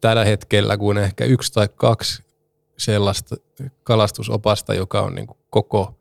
[0.00, 2.22] tällä hetkellä kuin ehkä yksi tai kaksi
[2.78, 3.36] sellaista
[3.82, 5.98] kalastusopasta, joka on niin kuin koko,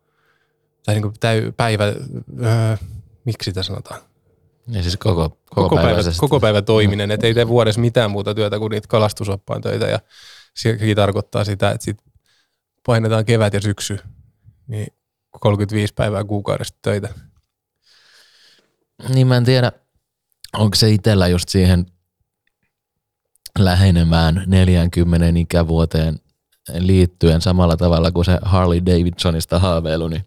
[0.86, 2.78] tai niin kuin täy, päivä, öö,
[3.26, 4.02] miksi sitä sanotaan?
[4.68, 8.36] Ja siis koko, koko, koko, päivä, koko päivä toiminen, että ei tee vuodessa mitään muuta
[8.36, 10.00] työtä kuin niitä kalastusoppaan töitä ja
[10.56, 11.98] sekin tarkoittaa sitä, että sit
[12.86, 14.00] painetaan kevät ja syksy,
[14.68, 14.88] niin
[15.40, 17.10] 35 päivää kuukaudesta töitä.
[19.10, 19.72] Niin mä en tiedä,
[20.58, 21.86] onko se itsellä just siihen
[23.60, 26.20] lähenemään 40 ikävuoteen
[26.78, 30.26] liittyen samalla tavalla kuin se Harley Davidsonista haaveilu, niin,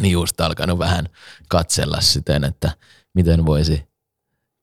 [0.00, 1.08] niin just alkanut vähän
[1.48, 2.70] katsella siten, että
[3.14, 3.88] miten voisi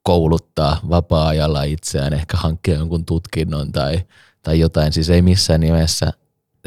[0.04, 4.02] kouluttaa vapaa-ajalla itseään, ehkä hankkia jonkun tutkinnon tai,
[4.42, 4.94] tai jotain.
[4.94, 6.14] Siis ei missään nimessä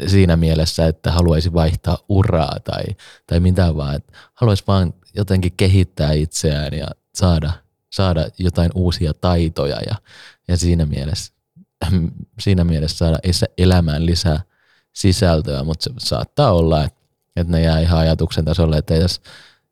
[0.07, 2.83] siinä mielessä, että haluaisi vaihtaa uraa tai,
[3.27, 7.51] tai mitä vaan, että haluaisi vaan jotenkin kehittää itseään ja saada,
[7.91, 9.95] saada jotain uusia taitoja ja,
[10.47, 11.33] ja siinä, mielessä,
[12.39, 13.17] siinä mielessä saada
[13.57, 14.41] elämään lisää
[14.93, 16.97] sisältöä, mutta se saattaa olla, että,
[17.51, 19.21] ne jää ihan ajatuksen tasolle, että ei tässä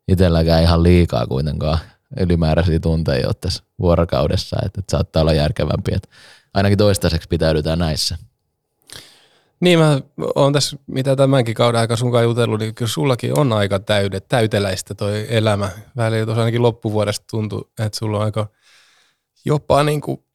[0.08, 1.78] itselläkään ihan liikaa kuitenkaan
[2.20, 6.08] ylimääräisiä tunteja ottaisi vuorokaudessa, että, että saattaa olla järkevämpi, että
[6.54, 8.18] ainakin toistaiseksi pitäydytään näissä.
[9.60, 10.00] Niin mä
[10.34, 14.94] oon tässä, mitä tämänkin kauden aika sunkaan jutellut, niin kyllä sullakin on aika täydet, täyteläistä
[14.94, 15.70] toi elämä.
[15.96, 18.46] Välillä tuossa ainakin loppuvuodesta tuntuu, että sulla on aika
[19.44, 20.25] jopa niin kuin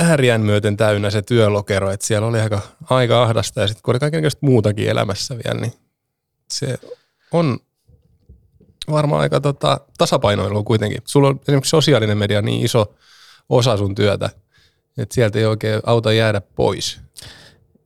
[0.00, 3.98] ääriän myöten täynnä se työlokero, että siellä oli aika, aika ahdasta ja sitten kun oli
[3.98, 5.72] kaikenlaista muutakin elämässä vielä, niin
[6.52, 6.78] se
[7.32, 7.58] on
[8.90, 11.02] varmaan aika tota, tasapainoilu kuitenkin.
[11.04, 12.94] Sulla on esimerkiksi sosiaalinen media niin iso
[13.48, 14.30] osa sun työtä,
[14.98, 17.00] että sieltä ei oikein auta jäädä pois.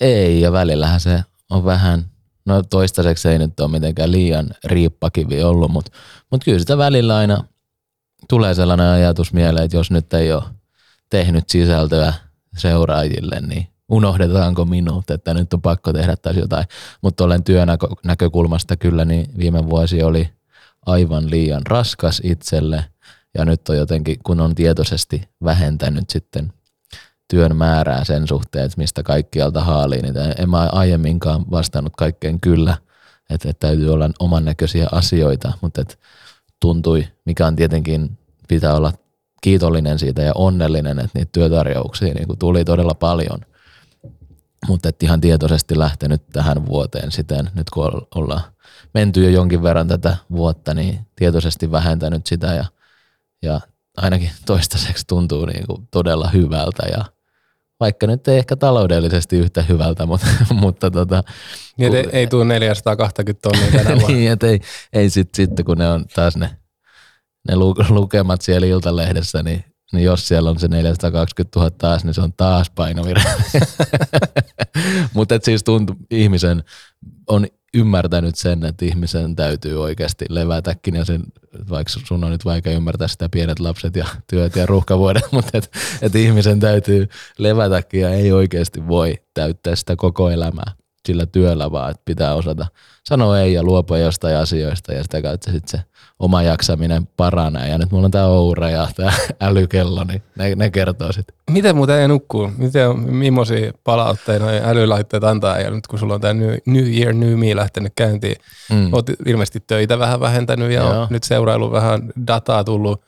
[0.01, 2.11] Ei, ja välillähän se on vähän,
[2.47, 5.93] no toistaiseksi ei nyt ole mitenkään liian riippakivi ollut, mutta,
[6.31, 7.45] mutta kyllä sitä välillä aina
[8.29, 10.43] tulee sellainen ajatus mieleen, että jos nyt ei ole
[11.11, 12.13] tehnyt sisältöä
[12.57, 16.65] seuraajille, niin unohdetaanko minut, että nyt on pakko tehdä taas jotain.
[17.03, 20.31] Mutta olen työnäkökulmasta kyllä, niin viime vuosi oli
[20.87, 22.85] aivan liian raskas itselle
[23.39, 26.53] ja nyt on jotenkin, kun on tietoisesti vähentänyt sitten
[27.29, 32.77] työn määrää sen suhteen, että mistä kaikkialta haalii, niin en mä aiemminkaan vastannut kaikkeen kyllä,
[33.31, 35.85] että, täytyy olla oman näköisiä asioita, mutta
[36.61, 38.93] tuntui, mikä on tietenkin, pitää olla
[39.41, 43.41] kiitollinen siitä ja onnellinen, että niitä työtarjouksia niin tuli todella paljon.
[44.69, 48.43] Mutta että ihan tietoisesti lähtenyt tähän vuoteen siten, nyt kun ollaan
[48.95, 52.65] menty jo jonkin verran tätä vuotta, niin tietoisesti vähentänyt sitä ja,
[53.43, 53.61] ja
[53.97, 57.05] ainakin toistaiseksi tuntuu niin kuin todella hyvältä ja
[57.81, 60.27] vaikka nyt ei ehkä taloudellisesti yhtä hyvältä, mutta,
[60.61, 61.23] mutta tota,
[61.77, 64.17] niin, ei, ei tule 420 tonnia tänä vuonna.
[64.17, 64.61] niin, ei,
[64.93, 66.51] ei sitten sit, kun ne on taas ne,
[67.49, 67.57] ne
[67.89, 72.33] lukemat siellä Iltalehdessä, niin, niin jos siellä on se 420 000 taas, niin se on
[72.37, 73.23] taas painovire.
[75.15, 76.65] mutta siis tuntuu, ihmisen
[77.27, 81.23] on ymmärtänyt sen, että ihmisen täytyy oikeasti levätäkin ja sen,
[81.71, 85.79] vaikka sun on nyt vaikea ymmärtää sitä pienet lapset ja työt ja ruuhkavuodet, mutta että
[86.03, 90.73] et ihmisen täytyy levätäkin ja ei oikeasti voi täyttää sitä koko elämää
[91.07, 92.67] sillä työllä, vaan että pitää osata
[93.05, 95.90] sanoa ei ja luopua jostain asioista ja sitä kautta sitten se
[96.21, 97.69] oma jaksaminen paranee.
[97.69, 99.13] Ja nyt mulla on tämä Oura ja tämä
[99.49, 101.37] älykello, niin ne, ne kertoo sitten.
[101.51, 102.51] Miten muuten ei nukkuu?
[102.57, 107.15] Miten, millaisia palautteita noi älylaitteet antaa ja nyt kun sulla on tämä New, New Year,
[107.15, 108.37] New Me lähtenyt käyntiin,
[108.73, 108.93] mm.
[108.93, 113.03] oot ilmeisesti töitä vähän vähentänyt ja on nyt seurailu vähän dataa tullut,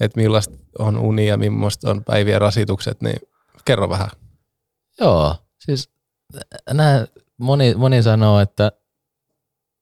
[0.00, 3.16] että millaista on uni ja millaista on päivien rasitukset, niin
[3.64, 4.08] kerro vähän.
[5.00, 5.90] Joo, siis
[6.72, 7.06] nää,
[7.38, 8.72] moni, moni sanoo, että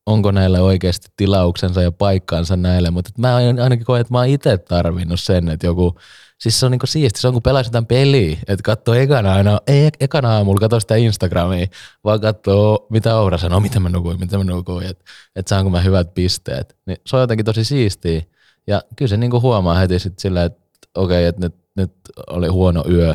[0.07, 4.59] onko näillä oikeasti tilauksensa ja paikkaansa näille, mutta mä ainakin koen, että mä oon itse
[4.59, 5.99] tarvinnut sen, että joku,
[6.39, 9.61] siis se on niinku siisti, se on kun pelaisi jotain peliä, että katsoo ekana aina,
[9.67, 11.67] ei ekana aamulla katsoo sitä Instagramia,
[12.05, 15.05] vaan katsoo mitä Oura sanoo, mitä mä nukuin, mitä mä nukuin, että
[15.37, 16.77] et saanko mä hyvät pisteet.
[16.87, 18.23] Niin se on jotenkin tosi siistiä
[18.67, 20.61] ja kyllä se niinku huomaa heti sitten silleen, että
[20.95, 21.93] okei, okay, että nyt, nyt
[22.27, 23.15] oli huono yö,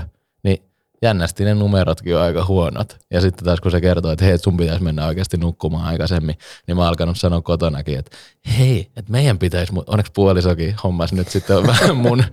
[1.02, 2.98] jännästi ne numerotkin on aika huonot.
[3.12, 6.36] Ja sitten taas kun se kertoo, että hei, sun pitäisi mennä oikeasti nukkumaan aikaisemmin,
[6.68, 8.18] niin mä oon alkanut sanoa kotonakin, että
[8.58, 12.24] hei, että meidän pitäisi, onneksi puolisokin hommas nyt sitten vähän mun,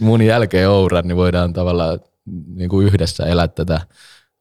[0.00, 2.00] mun jälkeen ouran, niin voidaan tavallaan
[2.54, 3.80] niin kuin yhdessä elää tätä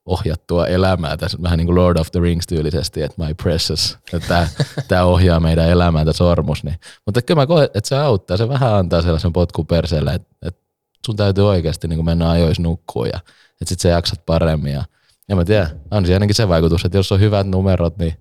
[0.05, 4.47] ohjattua elämää tässä vähän niin kuin Lord of the Rings tyylisesti, että my precious, että
[4.87, 6.63] tämä, ohjaa meidän elämää tämä sormus.
[6.63, 6.75] Niin.
[7.05, 10.61] Mutta kyllä mä koen, että se auttaa, se vähän antaa sellaisen potkun perseelle, että, että
[11.05, 13.19] sun täytyy oikeasti niin kuin mennä ajoissa nukkua ja
[13.61, 14.73] että sit sä jaksat paremmin.
[14.73, 14.83] Ja,
[15.29, 18.13] ja mä tiedän, on se ainakin se vaikutus, että jos on hyvät numerot, niin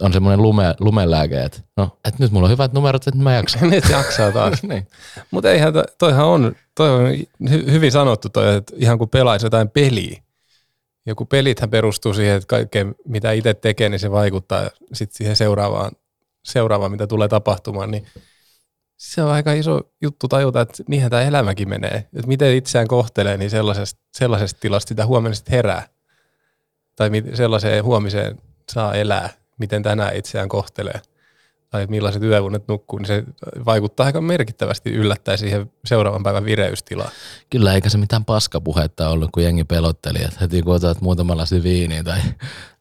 [0.00, 3.70] on semmoinen lume, lumelääke, että no, että nyt mulla on hyvät numerot, että mä jaksan.
[3.70, 4.62] nyt jaksaa taas.
[4.68, 4.86] niin.
[5.30, 7.16] Mutta eihän, toihan on, toi on
[7.50, 10.22] hy, hyvin sanottu toi, että ihan kun pelaisi jotain peliä,
[11.06, 15.36] ja kun pelithän perustuu siihen, että kaikkeen mitä itse tekee, niin se vaikuttaa sitten siihen
[15.36, 15.92] seuraavaan,
[16.44, 18.06] seuraavaan, mitä tulee tapahtumaan, niin
[18.98, 21.94] se on aika iso juttu tajuta, että niinhän tämä elämäkin menee.
[21.96, 25.88] Että miten itseään kohtelee, niin sellaisesta, sellaisesta tilasta sitä huomenna sitten herää.
[26.96, 28.36] Tai sellaiseen huomiseen
[28.72, 31.00] saa elää, miten tänään itseään kohtelee.
[31.70, 33.24] Tai millaiset yöunet nukkuu, niin se
[33.64, 37.10] vaikuttaa aika merkittävästi yllättäen siihen seuraavan päivän vireystilaan.
[37.50, 41.62] Kyllä, eikä se mitään paskapuhetta ollut, kun jengi pelotteli, että heti kun otat muutama lasi
[41.62, 42.18] viiniä tai,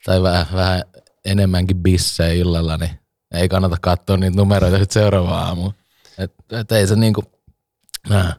[0.05, 0.83] tai vähän, vähän
[1.25, 2.91] enemmänkin bissejä illalla, niin
[3.33, 5.73] ei kannata katsoa niitä numeroita sitten seuraavaan aamuun.
[6.17, 7.23] Että et ei se niinku,
[8.09, 8.33] nämä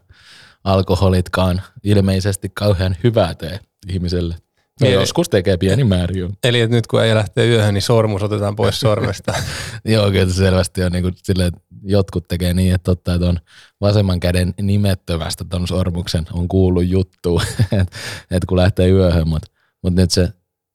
[0.63, 4.35] alkoholitkaan ilmeisesti kauhean hyvää tee ihmiselle.
[4.81, 6.13] No Eli, joskus tekee pieni määrä.
[6.43, 9.33] Eli että nyt kun ei lähtee yöhön, niin sormus otetaan pois sormesta.
[9.85, 13.39] Joo, kyllä selvästi on niin kuin silleen, että jotkut tekee niin, että totta, että on
[13.81, 17.41] vasemman käden nimettömästä ton sormuksen on kuullut juttu,
[17.81, 17.97] että
[18.31, 19.51] et kun lähtee yöhön, mutta
[19.83, 20.29] mut nyt se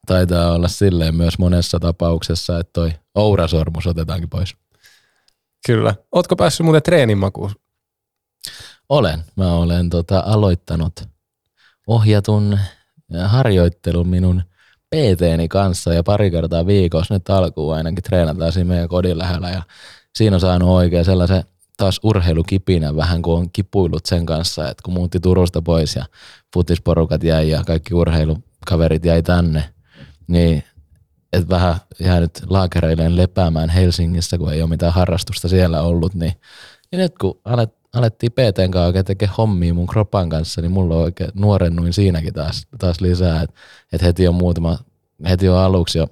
[0.06, 4.54] taitaa olla silleen myös monessa tapauksessa, että toi ourasormus otetaankin pois.
[5.66, 5.94] Kyllä.
[6.12, 7.50] Ootko päässyt muuten treenimakuun?
[8.88, 9.24] Olen.
[9.36, 10.92] Mä olen tota, aloittanut
[11.86, 12.58] ohjatun
[13.24, 14.42] harjoittelun minun
[14.94, 19.62] PTni kanssa ja pari kertaa viikossa nyt alkuun ainakin treenataan siinä meidän kodin lähellä ja
[20.16, 21.44] siinä on saanut oikein sellaisen
[21.76, 26.04] taas urheilukipinä vähän, kun on kipuillut sen kanssa, että kun muutti Turusta pois ja
[26.54, 29.74] futisporukat jäi ja kaikki urheilukaverit jäi tänne,
[30.26, 30.64] niin
[31.34, 36.32] että vähän jäänyt laakereilleen lepäämään Helsingissä, kun ei ole mitään harrastusta siellä ollut, niin,
[36.92, 40.96] niin nyt kun alet, alettiin PTn kanssa oikein tekemään hommia mun kropan kanssa, niin mulla
[40.96, 43.60] on oikein nuorennuin siinäkin taas, taas lisää, että
[43.92, 44.78] et heti on muutama,
[45.28, 46.06] heti on aluksi jo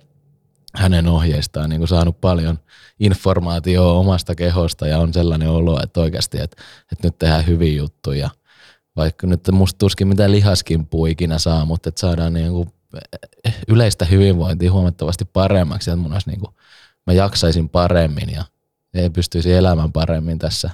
[0.75, 2.59] hänen ohjeistaan niin kuin saanut paljon
[3.01, 6.63] informaatiota omasta kehosta ja on sellainen olo, että oikeasti, että,
[6.93, 8.31] että nyt tehdään hyviä juttuja.
[8.97, 12.69] Vaikka nyt musta tuskin mitään lihaskimpua ikinä saa, mutta että saadaan niin kuin
[13.69, 16.55] yleistä hyvinvointia huomattavasti paremmaksi, että mun olisi niin kuin,
[17.07, 18.45] mä jaksaisin paremmin ja
[18.95, 20.71] ei pystyisi elämään paremmin tässä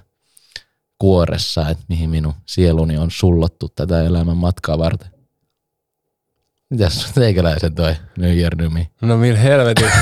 [0.98, 5.08] kuoressa, että mihin minun sieluni on sullottu tätä elämän matkaa varten.
[6.70, 8.90] Mitäs teikäläisen toi New Year nymi?
[9.02, 9.90] No millä helvetin.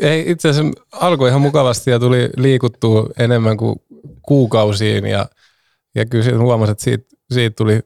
[0.00, 3.76] Ei, itse asiassa alkoi ihan mukavasti ja tuli liikuttua enemmän kuin
[4.22, 5.26] kuukausiin ja,
[5.94, 7.80] ja kyllä huomasi, että siitä, siitä tuli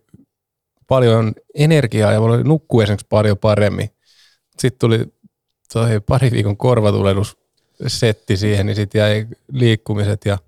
[0.87, 3.91] paljon energiaa ja mulla nukkuu esimerkiksi paljon paremmin.
[4.59, 5.05] Sitten tuli
[5.72, 7.37] toi pari viikon korvatulennus
[7.87, 10.39] setti siihen, niin sitten jäi liikkumiset ja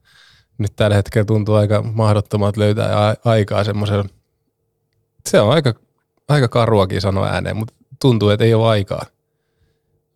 [0.58, 4.04] nyt tällä hetkellä tuntuu aika mahdottomat löytää aikaa semmoisella.
[5.26, 5.74] Se on aika,
[6.28, 9.06] aika karuakin sanoa ääneen, mutta tuntuu, että ei ole aikaa.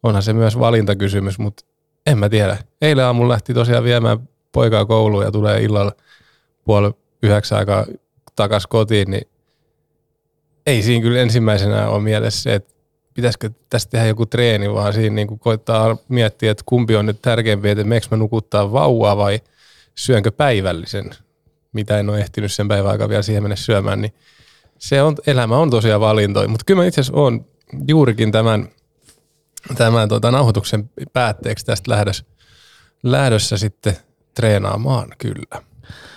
[0.03, 1.65] Onhan se myös valintakysymys, mutta
[2.07, 2.57] en mä tiedä.
[2.83, 5.93] Eilen aamulla lähti tosiaan viemään poikaa kouluun ja tulee illalla
[6.65, 6.91] puoli
[7.23, 7.87] yhdeksän aikaa
[8.37, 9.32] takas kotiin, niin
[10.67, 12.75] ei siinä kyllä ensimmäisenä ole mielessä se, että
[13.15, 17.71] pitäisikö tästä tehdä joku treeni, vaan siinä niin koittaa miettiä, että kumpi on nyt tärkeämpi,
[17.71, 19.41] että meikö mä nukuttaa vauvaa vai
[19.95, 21.11] syönkö päivällisen,
[21.73, 24.15] mitä en ole ehtinyt sen päivän aikaa vielä siihen mennä syömään, niin
[24.79, 26.49] se on, elämä on tosiaan valintoja.
[26.49, 27.47] Mutta kyllä mä itse asiassa olen
[27.89, 28.69] juurikin tämän,
[29.77, 32.25] tämän tota, nauhoituksen päätteeksi tästä lähdössä,
[33.03, 33.97] lähdössä sitten
[34.35, 35.63] treenaamaan kyllä.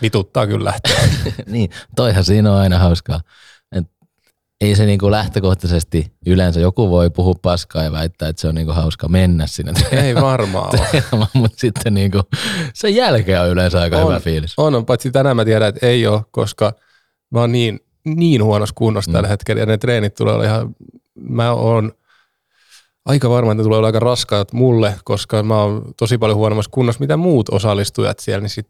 [0.01, 0.99] Vituttaa kyllä lähteä.
[1.45, 3.21] niin, toihan siinä on aina hauskaa
[4.61, 8.73] ei se niinku lähtökohtaisesti yleensä joku voi puhua paskaa ja väittää, että se on niinku
[8.73, 9.73] hauska mennä sinne.
[9.91, 11.03] Ei varmaan ole.
[11.33, 12.21] Mutta sitten niinku,
[12.73, 14.53] sen jälkeen on yleensä aika on, hyvä fiilis.
[14.57, 16.73] On, on, paitsi tänään mä tiedän, että ei ole, koska
[17.31, 19.13] mä oon niin, niin huonossa kunnossa mm.
[19.13, 20.75] tällä hetkellä ja ne treenit tulee olla ihan,
[21.15, 21.91] mä oon
[23.05, 26.71] aika varma, että ne tulee olla aika raskaat mulle, koska mä oon tosi paljon huonommassa
[26.71, 28.69] kunnossa, mitä muut osallistujat siellä, niin sit,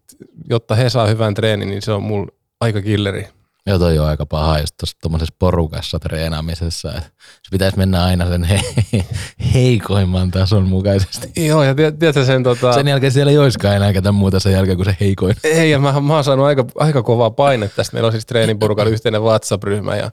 [0.50, 2.32] jotta he saa hyvän treenin, niin se on mulla
[2.62, 3.28] aika killeri.
[3.68, 6.90] Joo, toi on aika paha just tuossa porukassa treenaamisessa.
[6.90, 8.62] Että se pitäisi mennä aina sen he,
[9.54, 11.46] heikoimman tason mukaisesti.
[11.46, 12.74] Joo, ja tiedätkö sen tota...
[12.74, 15.36] Sen jälkeen siellä ei olisikaan enää ketään muuta sen jälkeen kuin se heikoin.
[15.44, 17.96] Ei, ja mä, mä oon saanut aika, aika kovaa paine tästä.
[17.96, 20.12] Meillä on siis treeniporukalla yhteinen WhatsApp-ryhmä ja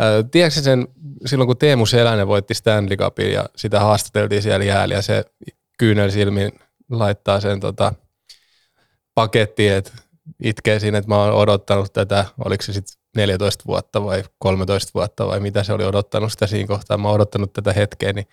[0.00, 0.88] Äh, tiedätkö sen,
[1.26, 5.24] silloin kun Teemu Selänen voitti Stanley Cupin ja sitä haastateltiin siellä jäällä ja se
[5.78, 6.52] kyynel silmin
[6.90, 7.92] laittaa sen tota,
[9.14, 9.92] pakettiin, että
[10.44, 15.26] itkee siinä, että mä oon odottanut tätä, oliko se sitten 14 vuotta vai 13 vuotta
[15.26, 16.98] vai mitä se oli odottanut sitä siinä kohtaa.
[16.98, 18.26] Mä oon odottanut tätä hetkeä, niin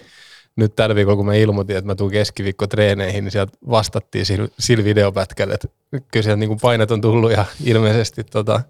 [0.55, 4.83] nyt tällä viikolla, kun mä ilmoitin, että mä tuun keskiviikko treeneihin, niin sieltä vastattiin sillä,
[4.83, 8.61] videopätkällä, että kyllä sieltä niin painet on tullut ja ilmeisesti tota,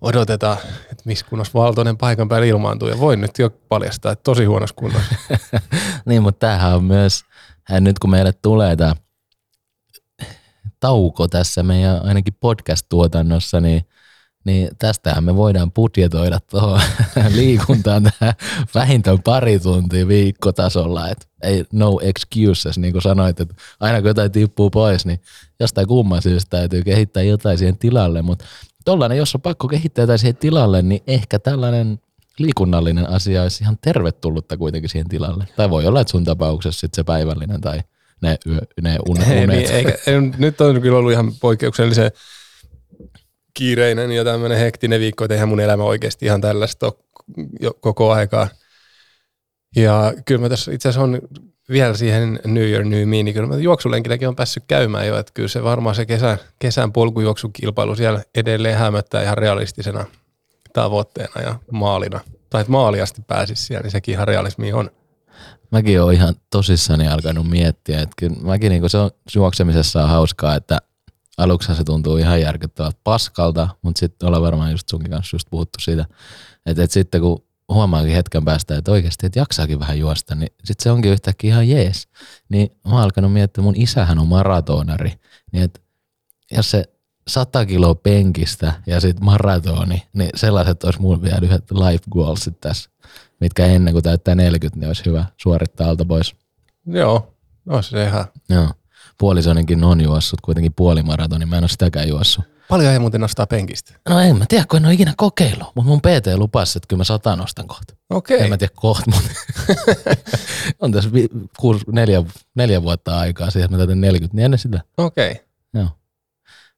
[0.00, 4.44] odotetaan, että missä kunnossa Valtonen paikan päällä ilmaantuu ja voin nyt jo paljastaa, että tosi
[4.44, 5.14] huonossa kunnossa.
[6.06, 7.24] niin, mutta tämähän on myös,
[7.80, 8.94] nyt kun meille tulee tämä
[10.84, 13.82] tauko tässä meidän ainakin podcast-tuotannossa, niin,
[14.44, 16.80] niin tästähän me voidaan budjetoida tuohon
[17.36, 18.34] liikuntaan tähän
[18.74, 21.08] vähintään pari tuntia viikkotasolla.
[21.08, 25.20] Et ei no excuses, niin kuin sanoit, että aina kun jotain tippuu pois, niin
[25.60, 28.44] jostain kumman syystä täytyy kehittää jotain siihen tilalle, mutta
[28.84, 32.00] tollainen, jos on pakko kehittää jotain siihen tilalle, niin ehkä tällainen
[32.38, 35.48] liikunnallinen asia olisi ihan tervetullutta kuitenkin siihen tilalle.
[35.56, 37.80] Tai voi olla, että sun tapauksessa sitten se päivällinen tai
[38.22, 38.38] ne,
[38.82, 39.28] ne unet.
[39.28, 42.10] Ei, niin, eikä, ei, nyt on kyllä ollut ihan poikkeuksellisen
[43.54, 46.92] kiireinen ja tämmöinen hektinen viikko, että eihän mun elämä oikeasti ihan tällaista
[47.60, 48.48] jo koko aikaa.
[49.76, 51.20] Ja kyllä mä tässä itse asiassa on
[51.68, 55.32] vielä siihen New Year New Me, niin kyllä mä juoksulenkilläkin on päässyt käymään jo, että
[55.34, 60.04] kyllä se varmaan se kesän, kesän polkujuoksukilpailu siellä edelleen hämöttää ihan realistisena
[60.72, 62.20] tavoitteena ja maalina.
[62.50, 64.90] Tai että maaliasti pääsisi siellä, niin sekin ihan realismi on
[65.74, 70.54] mäkin olen ihan tosissani alkanut miettiä, että kyllä mäkin niin se on juoksemisessa on hauskaa,
[70.54, 70.78] että
[71.38, 75.80] aluksi se tuntuu ihan järkyttävältä paskalta, mutta sitten ollaan varmaan just sunkin kanssa just puhuttu
[75.80, 76.06] siitä,
[76.66, 80.82] että, että sitten kun huomaakin hetken päästä, että oikeasti, että jaksaakin vähän juosta, niin sitten
[80.82, 82.08] se onkin yhtäkkiä ihan jees.
[82.48, 85.12] Niin mä oon alkanut miettiä, että mun isähän on maratonari,
[85.52, 85.80] niin että
[86.52, 86.93] jos se
[87.28, 92.90] 100 kiloa penkistä ja sitten maratoni, niin sellaiset olisi mulla vielä yhdet life goalsit tässä,
[93.40, 96.34] mitkä ennen kuin täyttää 40, niin olisi hyvä suorittaa alta pois.
[96.86, 98.24] Joo, no se ihan.
[98.48, 98.68] Joo.
[99.18, 102.44] Puolisoninkin on juossut kuitenkin puolimaratoni, mä en ole sitäkään juossut.
[102.68, 103.94] Paljon ei muuten nostaa penkistä.
[104.08, 107.00] No en mä tiedä, kun en ole ikinä kokeillut, mutta mun PT lupasi, että kyllä
[107.00, 107.94] mä sata nostan kohta.
[108.10, 108.42] Okei.
[108.42, 109.30] En mä tiedä kohta, mutta
[110.80, 112.22] on tässä vi- kuusi, neljä,
[112.54, 114.80] neljä vuotta aikaa siihen, että mä täytän 40, niin ennen sitä.
[114.96, 115.40] Okei.
[115.74, 115.88] Joo.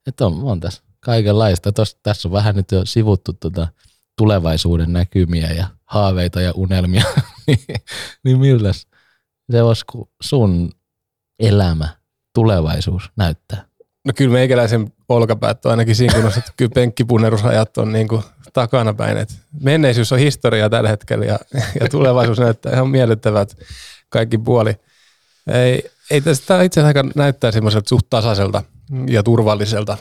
[0.06, 1.72] Että on, on tässä kaikenlaista.
[1.72, 3.68] Tos, tässä on vähän nyt jo sivuttu tota
[4.18, 7.04] tulevaisuuden näkymiä ja haaveita ja unelmia.
[7.46, 7.58] niin,
[8.24, 8.86] niin miltäs
[9.52, 10.72] se olisi, kun sun
[11.38, 11.88] elämä,
[12.34, 13.64] tulevaisuus näyttää?
[14.04, 18.94] No kyllä meikäläisen olkapäät on ainakin siinä kunnossa, että kyllä penkkipunnerusajat on niin kuin takana
[18.94, 19.16] päin.
[19.16, 19.28] Et
[19.60, 21.38] menneisyys on historiaa tällä hetkellä ja,
[21.80, 23.56] ja tulevaisuus näyttää ihan miellyttävät
[24.08, 24.76] kaikki puoli.
[25.46, 28.62] Ei, ei tästä itse asiassa aika näyttää semmoiselta suht tasaiselta
[29.08, 29.96] ja turvalliselta,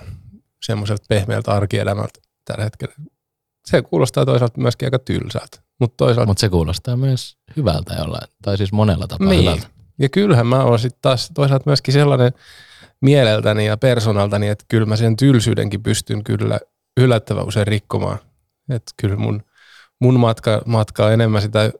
[0.66, 2.96] semmoiselta pehmeältä arkielämältä tällä hetkellä.
[3.66, 8.58] Se kuulostaa toisaalta myöskin aika tylsältä, mutta toisaalta Mutta se kuulostaa myös hyvältä jollain, tai
[8.58, 9.42] siis monella tapaa Niin.
[9.42, 9.68] hyvältä.
[10.00, 12.32] Ja kyllähän mä oon sitten taas toisaalta myöskin sellainen
[13.02, 16.60] mieleltäni ja persoonaltani, että kyllä mä sen tylsyydenkin pystyn kyllä
[16.98, 18.20] yllättävän usein rikkomaan.
[18.70, 19.44] Että kyllä mun,
[20.02, 21.72] mun matka, matka on enemmän sitä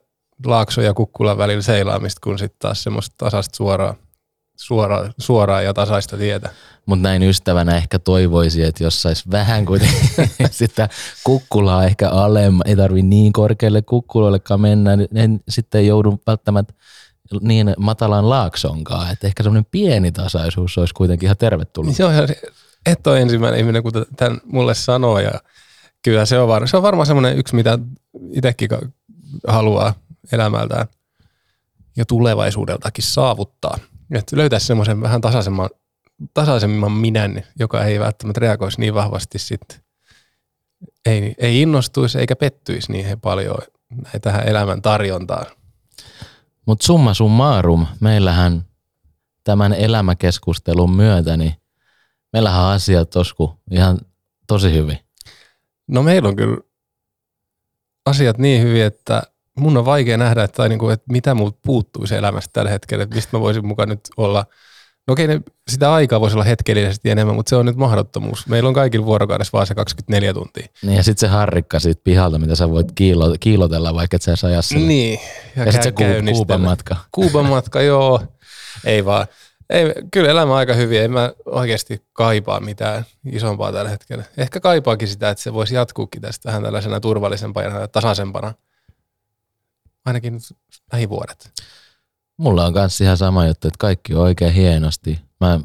[0.46, 3.94] Laakso ja Kukkulan välillä seilaamista kuin sitten taas semmoista tasasta suoraa,
[4.56, 6.50] suoraa, suoraa ja tasaista tietä.
[6.86, 10.10] Mutta näin ystävänä ehkä toivoisi, että jos sais vähän kuitenkin
[10.50, 10.88] sitä
[11.24, 16.74] kukkulaa ehkä alemma, ei tarvi niin korkealle kukkuloillekaan mennä, niin en sitten joudu välttämättä
[17.40, 21.96] niin matalaan laaksonkaan, että ehkä semmoinen pieni tasaisuus olisi kuitenkin ihan tervetullut.
[21.96, 22.28] Se on ihan,
[22.86, 25.32] et ole ensimmäinen ihminen, kun tämän mulle sanoo ja
[26.02, 27.78] kyllä se on, var, se on varmaan semmoinen yksi, mitä
[28.32, 28.68] itsekin
[29.46, 29.94] haluaa
[30.32, 30.86] elämältään
[31.96, 33.78] ja tulevaisuudeltakin saavuttaa.
[34.10, 35.70] Että löytäisi semmoisen vähän tasaisemman,
[36.34, 39.80] tasaisemman minän, joka ei välttämättä reagoisi niin vahvasti sitten.
[41.06, 43.58] Ei, ei innostuisi eikä pettyisi niin paljon
[44.22, 45.46] tähän elämän tarjontaan.
[46.66, 48.64] Mutta summa summarum, meillähän
[49.44, 51.54] tämän elämäkeskustelun myötä, niin
[52.32, 53.98] meillähän on asiat tosku ihan
[54.46, 54.98] tosi hyvin.
[55.86, 56.58] No meillä on kyllä
[58.06, 59.22] asiat niin hyvin, että
[59.56, 63.14] mun on vaikea nähdä, että, tai niinku, että mitä multa puuttuisi elämästä tällä hetkellä, että
[63.14, 64.46] mistä mä voisin mukaan nyt olla.
[65.08, 68.46] No okei, ne, sitä aikaa voisi olla hetkellisesti enemmän, mutta se on nyt mahdottomuus.
[68.46, 70.66] Meillä on kaikilla vuorokaudessa vaan se 24 tuntia.
[70.82, 74.30] Niin ja sitten se harrikka siitä pihalta, mitä sä voit kiilo, kiilotella, vaikka et sä
[74.30, 74.86] edes aja sille.
[74.86, 75.20] Niin.
[75.56, 76.96] Ja sitten se Ku- Kuuban matka.
[77.12, 78.22] Kuuban matka, joo.
[78.84, 79.26] Ei vaan.
[79.70, 81.02] Ei, kyllä elämä on aika hyvin.
[81.02, 84.24] En mä oikeasti kaipaa mitään isompaa tällä hetkellä.
[84.36, 88.54] Ehkä kaipaakin sitä, että se voisi jatkuukin tästä vähän tällaisena turvallisempana ja tasaisempana.
[90.06, 90.40] Ainakin
[90.92, 91.52] lähivuodet.
[92.36, 95.20] Mulla on kanssa ihan sama juttu, että kaikki on oikein hienosti.
[95.40, 95.60] Mä,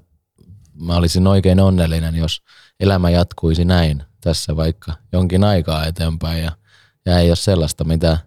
[0.74, 2.42] mä olisin oikein onnellinen, jos
[2.80, 6.52] elämä jatkuisi näin tässä vaikka jonkin aikaa eteenpäin ja,
[7.06, 8.18] ja ei ole sellaista, mitä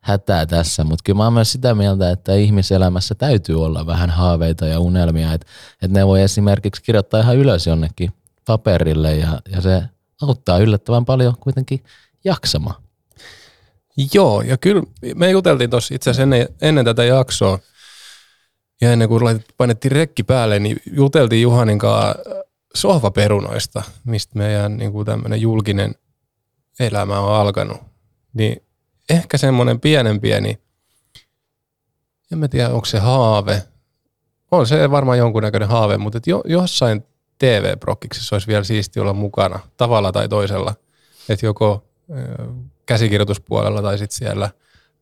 [0.00, 4.66] hätää tässä, mutta kyllä mä oon myös sitä mieltä, että ihmiselämässä täytyy olla vähän haaveita
[4.66, 5.46] ja unelmia, että,
[5.82, 8.12] että ne voi esimerkiksi kirjoittaa ihan ylös jonnekin
[8.46, 9.82] paperille ja, ja se
[10.22, 11.84] auttaa yllättävän paljon kuitenkin
[12.24, 12.82] jaksamaan.
[14.14, 14.82] Joo, ja kyllä
[15.14, 17.58] me juteltiin tuossa itse asiassa ennen, ennen tätä jaksoa,
[18.80, 22.22] ja ennen kuin laitettiin, painettiin rekki päälle, niin juteltiin Juhanin kanssa
[22.74, 25.94] sohvaperunoista, mistä meidän niin kuin tämmöinen julkinen
[26.80, 27.80] elämä on alkanut.
[28.34, 28.62] Niin
[29.10, 30.58] ehkä semmoinen pienen pieni,
[32.32, 33.62] en mä tiedä onko se haave,
[34.50, 37.04] on se varmaan jonkunnäköinen haave, mutta et jo, jossain
[37.38, 40.74] TV-prokkiksessa olisi vielä siisti olla mukana tavalla tai toisella.
[41.28, 42.46] Että joko ö,
[42.86, 44.50] käsikirjoituspuolella tai sitten siellä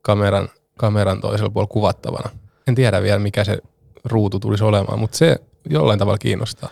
[0.02, 2.30] kameran, kameran toisella puolella kuvattavana.
[2.68, 3.58] En tiedä vielä, mikä se
[4.04, 5.36] ruutu tulisi olemaan, mutta se
[5.70, 6.70] jollain tavalla kiinnostaa.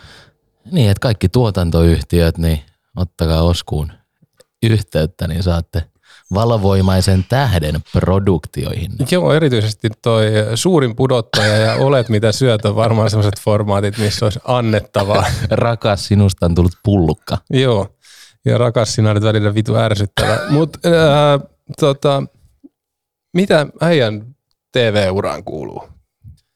[0.71, 2.61] Niin, että kaikki tuotantoyhtiöt, niin
[2.95, 3.91] ottakaa Oskuun
[4.63, 5.83] yhteyttä, niin saatte
[6.33, 8.91] valvoimaisen tähden produktioihin.
[9.11, 14.39] Joo, erityisesti toi suurin pudottaja ja olet mitä syöt on varmaan sellaiset formaatit, missä olisi
[14.45, 15.25] annettavaa.
[15.49, 17.37] Rakas, sinusta on tullut pullukka.
[17.49, 17.87] Joo,
[18.45, 20.39] ja rakas sinä olet välillä vitu ärsyttävä.
[20.49, 22.23] Mutta äh, tota,
[23.33, 24.35] mitä äijän
[24.71, 25.83] TV-uraan kuuluu?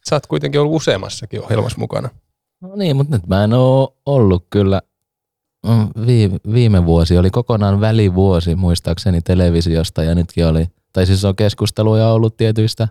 [0.09, 2.09] Sä oot kuitenkin ollut useammassakin ohjelmassa mukana.
[2.61, 4.81] No niin, mutta nyt mä en oo ollut kyllä.
[5.67, 11.36] Mm, Viime, viime vuosi oli kokonaan välivuosi muistaakseni televisiosta ja nytkin oli, tai siis on
[11.36, 12.88] keskusteluja ollut tietyistä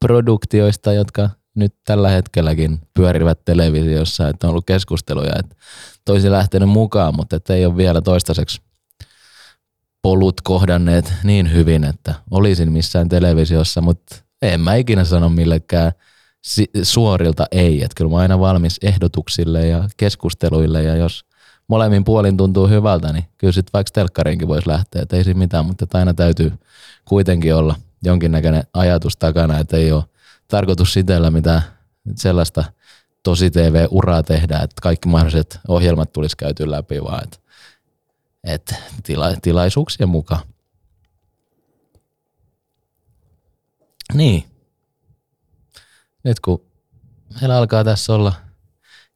[0.00, 5.56] produktioista, jotka nyt tällä hetkelläkin pyörivät televisiossa, että on ollut keskusteluja, että
[6.04, 8.60] toisi lähtenyt mukaan, mutta että ei ole vielä toistaiseksi
[10.02, 15.92] polut kohdanneet niin hyvin, että olisin missään televisiossa, mutta en mä ikinä sano millekään
[16.82, 17.82] suorilta ei.
[17.82, 21.24] Että kyllä mä aina valmis ehdotuksille ja keskusteluille ja jos
[21.68, 25.66] molemmin puolin tuntuu hyvältä, niin kyllä sitten vaikka telkkariinkin voisi lähteä, että ei siinä mitään,
[25.66, 26.52] mutta aina täytyy
[27.04, 30.04] kuitenkin olla jonkinnäköinen ajatus takana, että ei ole
[30.48, 31.62] tarkoitus sitellä mitään
[32.16, 32.64] sellaista
[33.22, 37.38] tosi TV-uraa tehdä, että kaikki mahdolliset ohjelmat tulisi käyty läpi, vaan että,
[38.44, 40.42] että tila, tilaisuuksien mukaan.
[44.14, 44.44] Niin.
[46.24, 46.62] Nyt kun
[47.40, 48.32] meillä alkaa tässä olla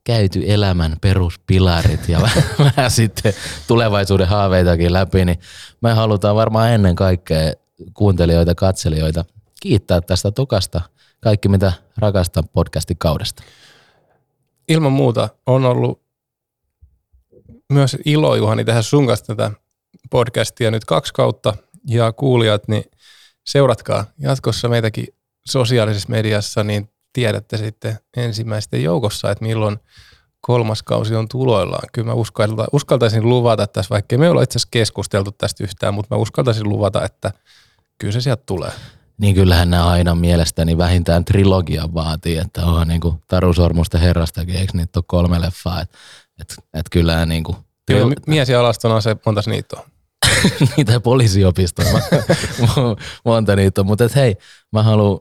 [0.04, 2.20] käyty elämän peruspilarit ja
[2.76, 3.34] vähän sitten
[3.66, 5.38] tulevaisuuden haaveitakin läpi, niin
[5.80, 7.52] me halutaan varmaan ennen kaikkea
[7.94, 9.24] kuuntelijoita, katselijoita
[9.60, 10.80] kiittää tästä tokasta
[11.24, 13.42] kaikki, mitä rakastan podcastin kaudesta.
[14.68, 16.02] Ilman muuta on ollut
[17.72, 19.50] myös ilo, Juhani, tehdä sun kanssa tätä
[20.10, 21.54] podcastia nyt kaksi kautta
[21.88, 22.84] ja kuulijat, niin
[23.46, 25.06] seuratkaa jatkossa meitäkin
[25.46, 29.78] sosiaalisessa mediassa, niin tiedätte sitten ensimmäisten joukossa, että milloin
[30.40, 31.88] kolmas kausi on tuloillaan.
[31.92, 32.14] Kyllä mä
[32.72, 37.04] uskaltaisin luvata tässä, vaikka me olla itse asiassa keskusteltu tästä yhtään, mutta mä uskaltaisin luvata,
[37.04, 37.32] että
[37.98, 38.72] kyllä se sieltä tulee.
[39.22, 44.56] Niin kyllähän nämä aina mielestäni vähintään trilogia vaatii, että on niin kuin Taru Sormusten herrastakin,
[44.56, 45.98] eikö niitä ole kolme leffaa, että
[46.40, 47.56] et, et kyllähän niin kuin...
[47.86, 49.84] Kyllä, mies ja alastona se montas niitä on.
[50.76, 51.92] niitä poliisiopistoja,
[53.24, 54.36] monta niitä on, mutta hei,
[54.72, 55.20] mä haluan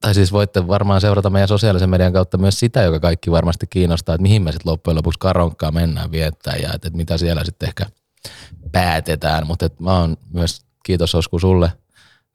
[0.00, 4.14] tai siis voitte varmaan seurata meidän sosiaalisen median kautta myös sitä, joka kaikki varmasti kiinnostaa,
[4.14, 7.68] että mihin me sitten loppujen lopuksi karonkkaa mennään viettää ja että, että mitä siellä sitten
[7.68, 7.86] ehkä
[8.72, 9.46] päätetään.
[9.46, 11.72] Mutta mä oon myös, kiitos Osku sulle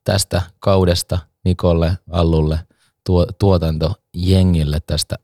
[0.03, 2.59] tästä kaudesta, Nikolle, Allulle,
[3.05, 5.15] tuo, tuotantojengille tästä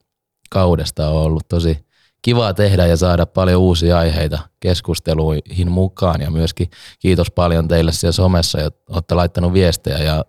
[0.50, 1.86] kaudesta on ollut tosi
[2.22, 6.70] kivaa tehdä ja saada paljon uusia aiheita keskusteluihin mukaan ja myöskin
[7.00, 10.26] kiitos paljon teille siellä somessa, että olette laittanut viestejä ja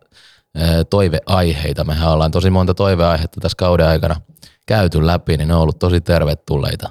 [0.90, 1.84] toiveaiheita.
[1.84, 4.20] Mehän ollaan tosi monta toiveaihetta tässä kauden aikana
[4.66, 6.90] käyty läpi, niin ne on ollut tosi tervetulleita.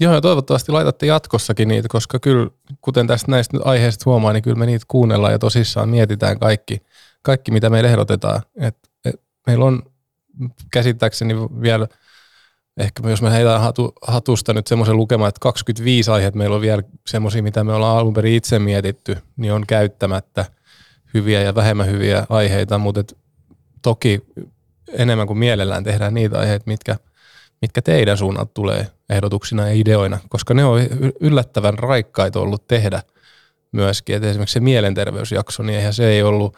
[0.00, 4.56] Joo, ja toivottavasti laitatte jatkossakin niitä, koska kyllä, kuten tästä näistä aiheista huomaa, niin kyllä
[4.56, 6.82] me niitä kuunnellaan ja tosissaan mietitään kaikki,
[7.22, 8.42] kaikki mitä meille ehdotetaan.
[8.56, 9.82] Et, et, meillä on
[10.72, 11.88] käsittääkseni vielä,
[12.76, 16.82] ehkä jos me heitään hatu, hatusta nyt semmoisen lukemaan, että 25 aiheet meillä on vielä
[17.06, 20.44] semmoisia, mitä me ollaan alun perin itse mietitty, niin on käyttämättä–
[21.14, 23.14] hyviä ja vähemmän hyviä aiheita, mutta
[23.82, 24.20] toki
[24.92, 26.96] enemmän kuin mielellään tehdään niitä aiheita, mitkä,
[27.62, 30.80] mitkä teidän suunnalta tulee ehdotuksina ja ideoina, koska ne on
[31.20, 33.02] yllättävän raikkaita ollut tehdä
[33.72, 34.16] myöskin.
[34.16, 36.56] Et esimerkiksi se mielenterveysjakso, niin eihän se ei ollut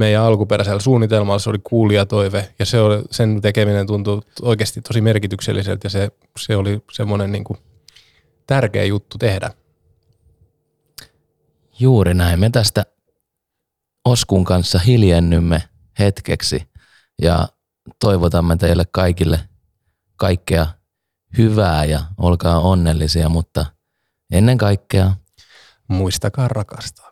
[0.00, 5.86] meidän alkuperäisellä suunnitelmalla, se oli kuulijatoive ja se oli, sen tekeminen tuntui oikeasti tosi merkitykselliseltä
[5.86, 7.44] ja se, se oli semmoinen niin
[8.46, 9.50] tärkeä juttu tehdä.
[11.78, 12.40] Juuri näin.
[12.40, 12.86] Me tästä
[14.04, 15.62] Oskun kanssa hiljennymme
[15.98, 16.68] hetkeksi
[17.22, 17.48] ja
[18.00, 19.40] toivotamme teille kaikille
[20.16, 20.66] kaikkea
[21.38, 23.66] hyvää ja olkaa onnellisia, mutta
[24.32, 25.14] ennen kaikkea
[25.88, 27.10] muistakaa rakastaa.